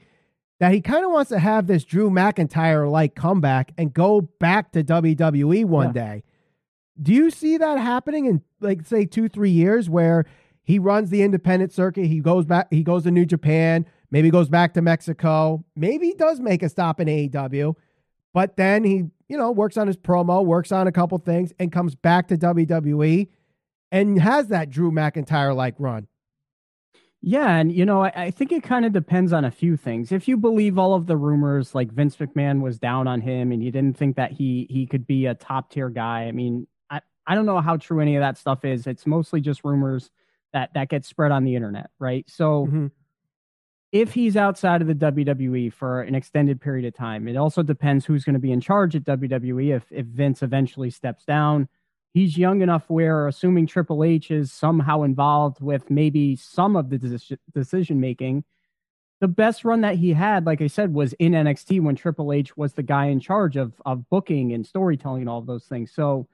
that 0.60 0.72
he 0.72 0.80
kind 0.82 1.04
of 1.04 1.10
wants 1.10 1.30
to 1.30 1.38
have 1.38 1.66
this 1.66 1.84
Drew 1.84 2.10
McIntyre 2.10 2.90
like 2.90 3.14
comeback 3.14 3.72
and 3.78 3.92
go 3.92 4.20
back 4.20 4.72
to 4.72 4.84
WWE 4.84 5.64
one 5.64 5.88
Yeah. 5.88 5.92
day. 5.92 6.22
Do 7.00 7.12
you 7.12 7.30
see 7.30 7.56
that 7.56 7.78
happening 7.78 8.26
in 8.26 8.42
like 8.60 8.86
say 8.86 9.04
2 9.04 9.28
3 9.28 9.50
years 9.50 9.90
where 9.90 10.24
he 10.62 10.78
runs 10.78 11.10
the 11.10 11.22
independent 11.22 11.72
circuit, 11.72 12.06
he 12.06 12.20
goes 12.20 12.46
back 12.46 12.68
he 12.70 12.82
goes 12.82 13.04
to 13.04 13.10
New 13.10 13.26
Japan, 13.26 13.86
maybe 14.10 14.30
goes 14.30 14.48
back 14.48 14.74
to 14.74 14.82
Mexico, 14.82 15.64
maybe 15.76 16.06
he 16.06 16.14
does 16.14 16.40
make 16.40 16.62
a 16.62 16.68
stop 16.68 17.00
in 17.00 17.08
AEW, 17.08 17.74
but 18.32 18.56
then 18.56 18.84
he, 18.84 19.04
you 19.28 19.36
know, 19.36 19.50
works 19.50 19.76
on 19.76 19.86
his 19.86 19.96
promo, 19.96 20.44
works 20.44 20.72
on 20.72 20.86
a 20.86 20.92
couple 20.92 21.18
things, 21.18 21.52
and 21.58 21.72
comes 21.72 21.94
back 21.94 22.28
to 22.28 22.36
WWE 22.36 23.28
and 23.92 24.20
has 24.20 24.48
that 24.48 24.70
Drew 24.70 24.90
McIntyre 24.90 25.54
like 25.54 25.74
run. 25.78 26.08
Yeah, 27.26 27.56
and 27.56 27.72
you 27.72 27.86
know, 27.86 28.02
I, 28.02 28.12
I 28.14 28.30
think 28.30 28.52
it 28.52 28.62
kind 28.62 28.84
of 28.84 28.92
depends 28.92 29.32
on 29.32 29.46
a 29.46 29.50
few 29.50 29.78
things. 29.78 30.12
If 30.12 30.28
you 30.28 30.36
believe 30.36 30.78
all 30.78 30.92
of 30.92 31.06
the 31.06 31.16
rumors, 31.16 31.74
like 31.74 31.90
Vince 31.90 32.16
McMahon 32.16 32.60
was 32.60 32.78
down 32.78 33.06
on 33.06 33.22
him, 33.22 33.50
and 33.50 33.64
you 33.64 33.70
didn't 33.70 33.96
think 33.96 34.16
that 34.16 34.32
he 34.32 34.66
he 34.68 34.86
could 34.86 35.06
be 35.06 35.24
a 35.24 35.34
top 35.34 35.70
tier 35.70 35.88
guy. 35.88 36.24
I 36.24 36.32
mean, 36.32 36.66
I 37.26 37.34
don't 37.34 37.46
know 37.46 37.60
how 37.60 37.76
true 37.76 38.00
any 38.00 38.16
of 38.16 38.20
that 38.20 38.36
stuff 38.38 38.64
is. 38.64 38.86
It's 38.86 39.06
mostly 39.06 39.40
just 39.40 39.64
rumors 39.64 40.10
that 40.52 40.74
that 40.74 40.88
get 40.88 41.04
spread 41.04 41.32
on 41.32 41.44
the 41.44 41.56
internet, 41.56 41.90
right? 41.98 42.28
So 42.28 42.66
Mhm. 42.66 42.90
if 43.92 44.12
he's 44.14 44.36
outside 44.36 44.80
of 44.82 44.88
the 44.88 44.94
WWE 44.94 45.68
for 45.70 46.02
an 46.02 46.14
extended 46.14 46.60
period 46.60 46.86
of 46.86 46.94
time, 46.94 47.28
it 47.28 47.36
also 47.36 47.62
depends 47.62 48.04
who's 48.04 48.24
going 48.24 48.34
to 48.34 48.40
be 48.40 48.52
in 48.52 48.60
charge 48.60 48.96
at 48.96 49.04
WWE. 49.04 49.70
If 49.72 49.90
if 49.92 50.06
Vince 50.06 50.42
eventually 50.42 50.90
steps 50.90 51.24
down, 51.24 51.68
he's 52.12 52.36
young 52.36 52.60
enough 52.60 52.88
where, 52.90 53.26
assuming 53.28 53.66
Triple 53.66 54.02
H 54.04 54.30
is 54.30 54.52
somehow 54.52 55.02
involved 55.02 55.60
with 55.60 55.90
maybe 55.90 56.36
some 56.36 56.76
of 56.76 56.90
the 56.90 56.98
decision 57.52 58.00
making, 58.00 58.44
the 59.20 59.28
best 59.28 59.64
run 59.64 59.80
that 59.82 59.96
he 59.96 60.12
had, 60.12 60.44
like 60.44 60.60
I 60.60 60.66
said, 60.66 60.92
was 60.92 61.12
in 61.14 61.32
NXT 61.32 61.80
when 61.80 61.94
Triple 61.96 62.32
H 62.32 62.56
was 62.56 62.74
the 62.74 62.82
guy 62.82 63.06
in 63.06 63.20
charge 63.20 63.56
of 63.56 63.80
of 63.86 64.08
booking 64.10 64.52
and 64.52 64.66
storytelling 64.66 65.22
and 65.22 65.28
all 65.30 65.38
of 65.38 65.46
those 65.46 65.66
things. 65.66 65.92
So 65.92 66.26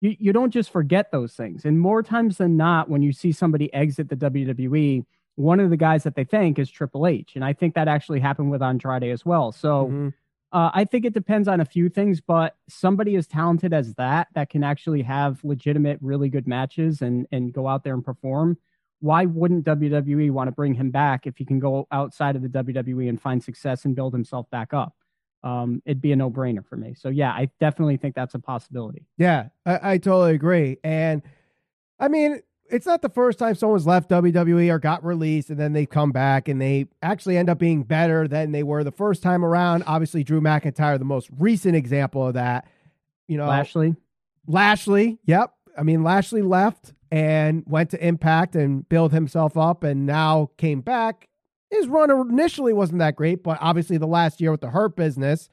you, 0.00 0.16
you 0.18 0.32
don't 0.32 0.50
just 0.50 0.70
forget 0.70 1.10
those 1.10 1.32
things. 1.34 1.64
And 1.64 1.80
more 1.80 2.02
times 2.02 2.38
than 2.38 2.56
not, 2.56 2.88
when 2.88 3.02
you 3.02 3.12
see 3.12 3.32
somebody 3.32 3.72
exit 3.72 4.08
the 4.08 4.16
WWE, 4.16 5.04
one 5.36 5.60
of 5.60 5.70
the 5.70 5.76
guys 5.76 6.02
that 6.04 6.14
they 6.14 6.24
thank 6.24 6.58
is 6.58 6.70
Triple 6.70 7.06
H. 7.06 7.32
And 7.34 7.44
I 7.44 7.52
think 7.52 7.74
that 7.74 7.88
actually 7.88 8.20
happened 8.20 8.50
with 8.50 8.62
Andrade 8.62 9.04
as 9.04 9.24
well. 9.24 9.52
So 9.52 9.88
Mhm. 9.88 10.12
uh, 10.52 10.70
I 10.72 10.84
think 10.84 11.04
it 11.04 11.12
depends 11.12 11.48
on 11.48 11.60
a 11.60 11.64
few 11.64 11.88
things, 11.88 12.20
but 12.20 12.56
somebody 12.68 13.16
as 13.16 13.26
talented 13.26 13.72
as 13.74 13.94
that, 13.94 14.28
that 14.34 14.48
can 14.48 14.62
actually 14.64 15.02
have 15.02 15.42
legitimate, 15.44 15.98
really 16.00 16.28
good 16.28 16.46
matches 16.46 17.02
and, 17.02 17.26
and 17.32 17.52
go 17.52 17.66
out 17.66 17.84
there 17.84 17.94
and 17.94 18.04
perform. 18.04 18.56
Why 19.00 19.26
wouldn't 19.26 19.66
WWE 19.66 20.30
want 20.30 20.48
to 20.48 20.52
bring 20.52 20.72
him 20.74 20.90
back 20.90 21.26
if 21.26 21.36
he 21.36 21.44
can 21.44 21.58
go 21.58 21.86
outside 21.90 22.34
of 22.36 22.42
the 22.42 22.48
WWE 22.48 23.08
and 23.08 23.20
find 23.20 23.42
success 23.44 23.84
and 23.84 23.94
build 23.94 24.14
himself 24.14 24.48
back 24.50 24.72
up? 24.72 24.94
Um, 25.46 25.80
it'd 25.86 26.00
be 26.00 26.10
a 26.10 26.16
no 26.16 26.28
brainer 26.28 26.66
for 26.66 26.76
me. 26.76 26.94
So, 26.94 27.08
yeah, 27.08 27.30
I 27.30 27.48
definitely 27.60 27.98
think 27.98 28.16
that's 28.16 28.34
a 28.34 28.38
possibility. 28.40 29.06
Yeah, 29.16 29.48
I, 29.64 29.92
I 29.92 29.98
totally 29.98 30.34
agree. 30.34 30.78
And 30.82 31.22
I 32.00 32.08
mean, 32.08 32.40
it's 32.68 32.86
not 32.86 33.00
the 33.00 33.08
first 33.08 33.38
time 33.38 33.54
someone's 33.54 33.86
left 33.86 34.10
WWE 34.10 34.70
or 34.72 34.80
got 34.80 35.04
released 35.04 35.50
and 35.50 35.60
then 35.60 35.72
they 35.72 35.86
come 35.86 36.10
back 36.10 36.48
and 36.48 36.60
they 36.60 36.86
actually 37.00 37.36
end 37.36 37.48
up 37.48 37.58
being 37.58 37.84
better 37.84 38.26
than 38.26 38.50
they 38.50 38.64
were 38.64 38.82
the 38.82 38.90
first 38.90 39.22
time 39.22 39.44
around. 39.44 39.84
Obviously, 39.86 40.24
Drew 40.24 40.40
McIntyre, 40.40 40.98
the 40.98 41.04
most 41.04 41.30
recent 41.38 41.76
example 41.76 42.26
of 42.26 42.34
that. 42.34 42.66
You 43.28 43.36
know, 43.36 43.46
Lashley, 43.46 43.94
Lashley, 44.46 45.18
yep. 45.24 45.52
I 45.78 45.82
mean, 45.82 46.02
Lashley 46.02 46.42
left 46.42 46.92
and 47.10 47.62
went 47.66 47.90
to 47.90 48.04
Impact 48.04 48.56
and 48.56 48.88
built 48.88 49.12
himself 49.12 49.56
up 49.56 49.84
and 49.84 50.06
now 50.06 50.50
came 50.56 50.80
back. 50.80 51.28
His 51.70 51.88
run 51.88 52.10
initially 52.10 52.72
wasn't 52.72 53.00
that 53.00 53.16
great, 53.16 53.42
but 53.42 53.58
obviously 53.60 53.98
the 53.98 54.06
last 54.06 54.40
year 54.40 54.50
with 54.52 54.60
the 54.60 54.70
Hurt 54.70 54.96
business 54.96 55.48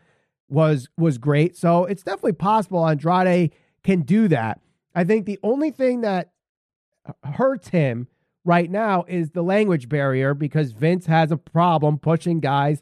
was 0.47 0.87
was 0.97 1.17
great. 1.17 1.57
So 1.57 1.85
it's 1.85 2.03
definitely 2.03 2.33
possible 2.33 2.87
Andrade 2.87 3.53
can 3.83 4.01
do 4.01 4.27
that. 4.27 4.61
I 4.93 5.03
think 5.03 5.25
the 5.25 5.39
only 5.43 5.71
thing 5.71 6.01
that 6.01 6.31
hurts 7.23 7.69
him 7.69 8.07
right 8.45 8.69
now 8.69 9.05
is 9.07 9.31
the 9.31 9.41
language 9.41 9.89
barrier 9.89 10.33
because 10.33 10.71
Vince 10.71 11.07
has 11.07 11.31
a 11.31 11.37
problem 11.37 11.97
pushing 11.97 12.39
guys 12.39 12.81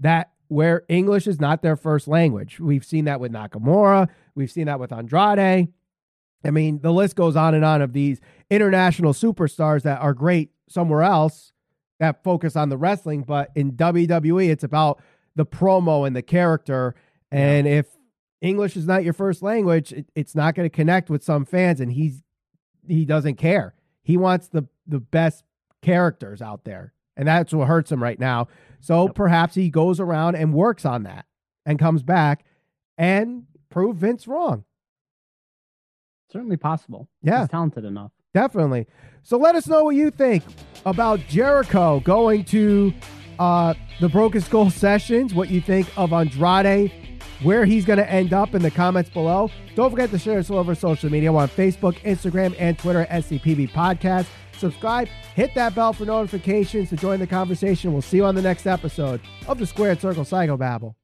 that 0.00 0.32
where 0.48 0.84
English 0.88 1.26
is 1.26 1.40
not 1.40 1.62
their 1.62 1.76
first 1.76 2.08
language. 2.08 2.60
We've 2.60 2.84
seen 2.84 3.06
that 3.06 3.20
with 3.20 3.32
Nakamura, 3.32 4.08
we've 4.34 4.50
seen 4.50 4.66
that 4.66 4.80
with 4.80 4.92
Andrade. 4.92 5.68
I 6.44 6.50
mean, 6.50 6.80
the 6.80 6.92
list 6.92 7.16
goes 7.16 7.36
on 7.36 7.54
and 7.54 7.64
on 7.64 7.80
of 7.80 7.94
these 7.94 8.20
international 8.50 9.14
superstars 9.14 9.82
that 9.82 10.00
are 10.00 10.12
great 10.12 10.50
somewhere 10.68 11.02
else 11.02 11.53
that 12.00 12.22
focus 12.24 12.56
on 12.56 12.68
the 12.68 12.76
wrestling, 12.76 13.22
but 13.22 13.50
in 13.54 13.72
WWE, 13.72 14.48
it's 14.50 14.64
about 14.64 15.00
the 15.36 15.46
promo 15.46 16.06
and 16.06 16.14
the 16.16 16.22
character. 16.22 16.94
And 17.30 17.66
if 17.66 17.86
English 18.40 18.76
is 18.76 18.86
not 18.86 19.04
your 19.04 19.12
first 19.12 19.42
language, 19.42 19.92
it, 19.92 20.06
it's 20.14 20.34
not 20.34 20.54
going 20.54 20.68
to 20.68 20.74
connect 20.74 21.08
with 21.10 21.22
some 21.24 21.44
fans, 21.44 21.80
and 21.80 21.92
he's 21.92 22.22
he 22.86 23.04
doesn't 23.04 23.36
care. 23.36 23.74
He 24.02 24.16
wants 24.16 24.48
the 24.48 24.64
the 24.86 25.00
best 25.00 25.44
characters 25.82 26.42
out 26.42 26.64
there, 26.64 26.92
and 27.16 27.26
that's 27.28 27.52
what 27.54 27.68
hurts 27.68 27.90
him 27.92 28.02
right 28.02 28.18
now. 28.18 28.48
So 28.80 29.06
Yep. 29.06 29.14
perhaps 29.14 29.54
he 29.54 29.70
goes 29.70 29.98
around 30.00 30.34
and 30.34 30.52
works 30.52 30.84
on 30.84 31.04
that, 31.04 31.24
and 31.64 31.78
comes 31.78 32.02
back 32.02 32.44
and 32.98 33.44
prove 33.70 33.96
Vince 33.96 34.28
wrong. 34.28 34.64
certainly 36.30 36.56
possible. 36.56 37.08
Yeah. 37.22 37.40
He's 37.40 37.48
talented 37.48 37.84
enough. 37.84 38.10
Definitely. 38.34 38.86
So 39.22 39.38
let 39.38 39.54
us 39.54 39.66
know 39.66 39.84
what 39.84 39.96
you 39.96 40.10
think 40.10 40.44
about 40.84 41.20
Jericho 41.28 42.00
going 42.00 42.44
to 42.46 42.92
uh, 43.38 43.72
the 44.00 44.08
Broken 44.08 44.42
Skull 44.42 44.68
Sessions, 44.68 45.32
what 45.32 45.48
you 45.48 45.60
think 45.62 45.88
of 45.96 46.12
Andrade 46.12 46.92
where 47.42 47.64
he's 47.64 47.84
going 47.84 47.98
to 47.98 48.10
end 48.10 48.32
up 48.32 48.54
in 48.54 48.62
the 48.62 48.70
comments 48.70 49.10
below. 49.10 49.50
Don't 49.74 49.90
forget 49.90 50.10
to 50.10 50.18
share 50.18 50.38
us 50.38 50.50
all 50.50 50.58
over 50.58 50.74
social 50.74 51.10
media. 51.10 51.32
We're 51.32 51.42
on 51.42 51.48
Facebook, 51.48 51.98
Instagram, 52.00 52.54
and 52.58 52.78
Twitter 52.78 53.02
at 53.02 53.24
SCPB 53.24 53.70
Podcast. 53.72 54.26
Subscribe, 54.56 55.08
hit 55.34 55.54
that 55.54 55.74
bell 55.74 55.92
for 55.92 56.04
notifications 56.04 56.88
to 56.90 56.96
join 56.96 57.18
the 57.18 57.26
conversation. 57.26 57.92
We'll 57.92 58.02
see 58.02 58.18
you 58.18 58.24
on 58.24 58.34
the 58.34 58.42
next 58.42 58.66
episode 58.66 59.20
of 59.46 59.58
the 59.58 59.66
Squared 59.66 60.00
Circle 60.00 60.24
Psychobabble. 60.24 60.94